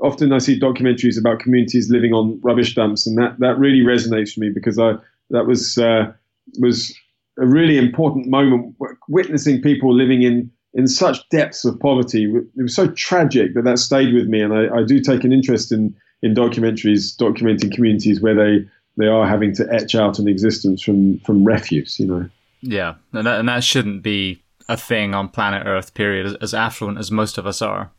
[0.00, 4.36] often I see documentaries about communities living on rubbish dumps, and that that really resonates
[4.36, 4.94] with me because I
[5.30, 6.12] that was uh,
[6.58, 6.94] was
[7.38, 8.74] a really important moment
[9.08, 12.32] witnessing people living in in such depths of poverty.
[12.32, 15.32] It was so tragic that that stayed with me, and I, I do take an
[15.32, 20.28] interest in in documentaries documenting communities where they they are having to etch out an
[20.28, 21.98] existence from from refuse.
[21.98, 22.30] You know.
[22.60, 25.94] Yeah, and that, and that shouldn't be a thing on planet Earth.
[25.94, 26.26] Period.
[26.26, 27.90] As, as affluent as most of us are.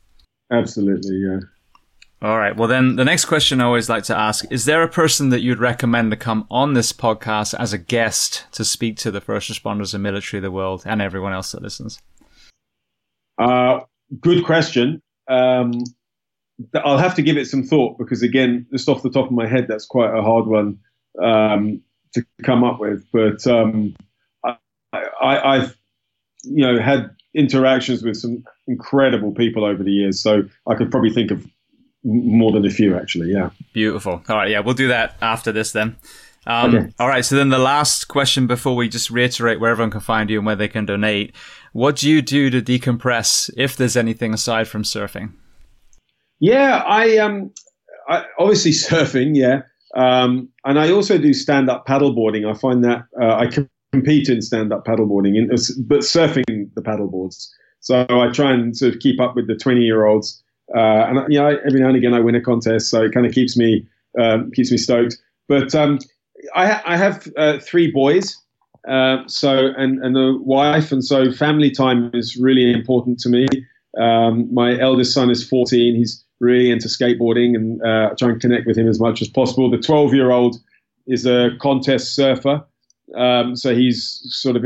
[0.49, 1.17] Absolutely.
[1.17, 1.39] Yeah.
[2.21, 2.55] All right.
[2.55, 5.39] Well, then the next question I always like to ask is there a person that
[5.41, 9.49] you'd recommend to come on this podcast as a guest to speak to the first
[9.49, 12.01] responders and military of the world and everyone else that listens?
[13.39, 13.79] Uh,
[14.19, 15.01] good question.
[15.27, 15.83] Um,
[16.75, 19.47] I'll have to give it some thought because, again, just off the top of my
[19.47, 20.77] head, that's quite a hard one
[21.23, 21.81] um,
[22.13, 23.05] to come up with.
[23.13, 23.95] But um,
[24.43, 24.57] I,
[24.93, 25.77] I, I've,
[26.43, 31.11] you know, had interactions with some incredible people over the years, so I could probably
[31.11, 31.47] think of
[32.03, 33.31] more than a few, actually.
[33.31, 33.51] Yeah.
[33.73, 34.21] Beautiful.
[34.27, 34.49] All right.
[34.49, 35.95] Yeah, we'll do that after this then.
[36.47, 36.93] Um, okay.
[36.99, 37.23] All right.
[37.23, 40.45] So then the last question before we just reiterate where everyone can find you and
[40.45, 41.35] where they can donate.
[41.73, 45.33] What do you do to decompress if there's anything aside from surfing?
[46.39, 47.51] Yeah, I um,
[48.07, 49.35] I, obviously surfing.
[49.35, 49.61] Yeah,
[49.95, 52.49] um, and I also do stand up paddleboarding.
[52.49, 53.47] I find that uh, I
[53.91, 55.47] compete in stand up paddleboarding, in,
[55.85, 57.47] but surfing the paddleboards.
[57.81, 60.43] So I try and sort of keep up with the 20 year olds.
[60.75, 63.25] Uh, and you know, every now and again I win a contest, so it kind
[63.25, 63.87] of keeps me
[64.19, 65.17] um, keeps me stoked.
[65.47, 65.99] But um,
[66.55, 68.37] I, I have uh, three boys,
[68.87, 73.47] uh, so and and a wife, and so family time is really important to me.
[73.99, 78.39] Um, my eldest son is 14; he's really into skateboarding, and uh, I try and
[78.39, 79.69] connect with him as much as possible.
[79.69, 80.57] The 12-year-old
[81.07, 82.63] is a contest surfer,
[83.15, 84.65] um, so he's sort of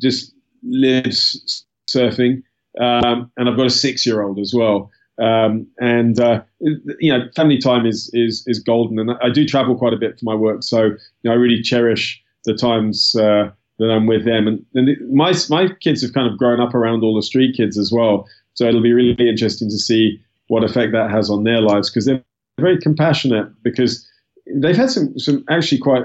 [0.00, 2.42] just lives surfing,
[2.78, 4.90] um, and I've got a six-year-old as well.
[5.18, 9.76] Um, and uh, you know, family time is is is golden, and I do travel
[9.76, 13.50] quite a bit for my work, so you know, I really cherish the times uh,
[13.78, 14.48] that I'm with them.
[14.48, 17.56] And, and it, my my kids have kind of grown up around all the street
[17.56, 21.44] kids as well, so it'll be really interesting to see what effect that has on
[21.44, 22.24] their lives because they're
[22.58, 24.08] very compassionate because
[24.54, 26.04] they've had some some actually quite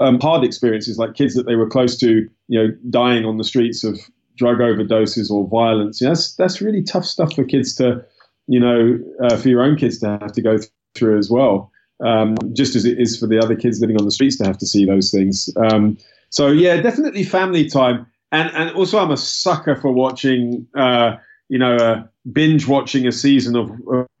[0.00, 3.44] um, hard experiences, like kids that they were close to, you know, dying on the
[3.44, 4.00] streets of
[4.36, 6.00] drug overdoses or violence.
[6.00, 8.04] You know, that's that's really tough stuff for kids to
[8.46, 10.58] you know, uh, for your own kids to have to go
[10.94, 11.71] through as well.
[12.02, 14.58] Um, just as it is for the other kids living on the streets to have
[14.58, 15.48] to see those things.
[15.56, 15.96] Um,
[16.30, 21.16] so yeah, definitely family time, and and also I'm a sucker for watching, uh,
[21.48, 22.02] you know, uh,
[22.32, 23.70] binge watching a season of,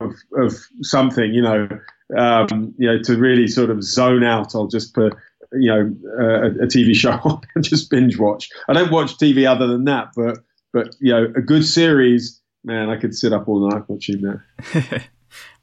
[0.00, 1.32] of, of something.
[1.32, 1.68] You know,
[2.16, 5.14] um, you know, to really sort of zone out, I'll just put
[5.52, 8.50] you know a, a TV show on and just binge watch.
[8.68, 10.38] I don't watch TV other than that, but
[10.72, 15.02] but you know, a good series, man, I could sit up all night watching that.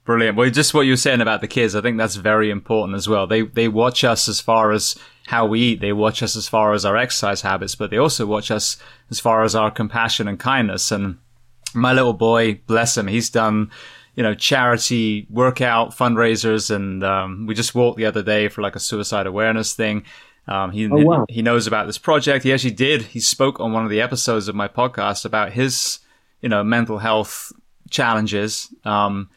[0.10, 0.38] Brilliant.
[0.38, 3.08] Well, just what you were saying about the kids, I think that's very important as
[3.08, 3.28] well.
[3.28, 4.96] They they watch us as far as
[5.28, 5.82] how we eat.
[5.82, 8.78] They watch us as far as our exercise habits, but they also watch us
[9.12, 10.92] as far as our compassion and kindness.
[10.92, 11.20] And
[11.76, 13.70] my little boy, bless him, he's done
[14.16, 16.76] you know, charity workout fundraisers.
[16.76, 20.06] And um, we just walked the other day for like a suicide awareness thing.
[20.48, 21.26] Um, he, oh, wow.
[21.30, 22.44] he knows about this project.
[22.44, 23.04] He actually did.
[23.04, 26.00] He spoke on one of the episodes of my podcast about his,
[26.42, 27.54] you know, mental health
[27.92, 28.74] challenges.
[28.84, 29.30] Um,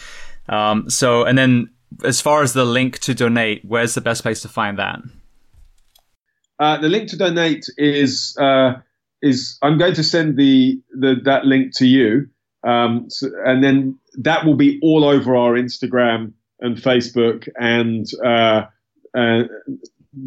[0.48, 1.70] Um, so, and then
[2.04, 5.00] as far as the link to donate, where's the best place to find that?
[6.58, 8.74] Uh, the link to donate is uh,
[9.22, 12.28] is I'm going to send the, the that link to you.
[12.62, 17.48] Um, so, and then that will be all over our Instagram and Facebook.
[17.58, 18.66] And uh,
[19.16, 19.44] uh,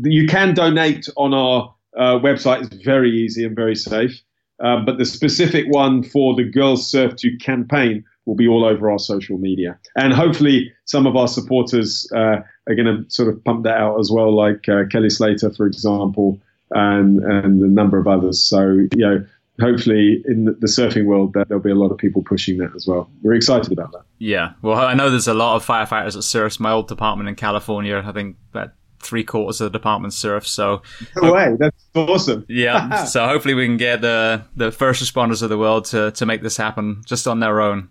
[0.02, 2.64] you can donate on our uh, website.
[2.64, 4.20] It's very easy and very safe.
[4.64, 8.90] Um, but the specific one for the Girls Surf Too campaign will be all over
[8.90, 9.78] our social media.
[9.98, 12.38] And hopefully, some of our supporters uh,
[12.68, 15.68] are going to sort of pump that out as well, like uh, Kelly Slater, for
[15.68, 16.40] example,
[16.72, 18.44] and, and a number of others.
[18.44, 18.62] So,
[18.96, 19.26] you know,
[19.60, 23.10] hopefully in the surfing world there'll be a lot of people pushing that as well.
[23.22, 24.02] We're excited about that.
[24.18, 24.54] Yeah.
[24.62, 26.60] Well, I know there's a lot of firefighters that surf.
[26.60, 28.74] My old department in California, I think that
[29.04, 30.48] three quarters of the department surf.
[30.48, 30.82] So
[31.22, 32.46] no way, that's awesome.
[32.50, 33.06] yeah.
[33.06, 36.42] so hopefully we can get the the first responders of the world to to make
[36.42, 37.90] this happen just on their own.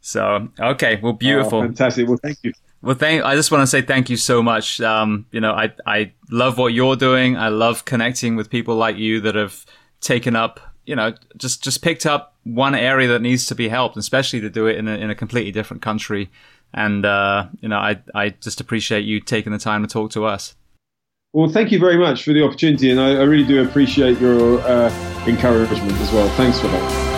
[0.00, 2.08] So okay, well, beautiful, oh, fantastic.
[2.08, 2.52] Well, thank you.
[2.80, 3.24] Well, thank.
[3.24, 4.80] I just want to say thank you so much.
[4.80, 7.36] Um, you know, I I love what you're doing.
[7.36, 9.66] I love connecting with people like you that have
[10.00, 13.96] taken up, you know, just just picked up one area that needs to be helped,
[13.96, 16.30] especially to do it in a, in a completely different country.
[16.74, 20.24] And uh, you know, I I just appreciate you taking the time to talk to
[20.24, 20.54] us.
[21.32, 24.60] Well, thank you very much for the opportunity, and I, I really do appreciate your
[24.60, 24.90] uh,
[25.26, 26.28] encouragement as well.
[26.30, 27.17] Thanks for that.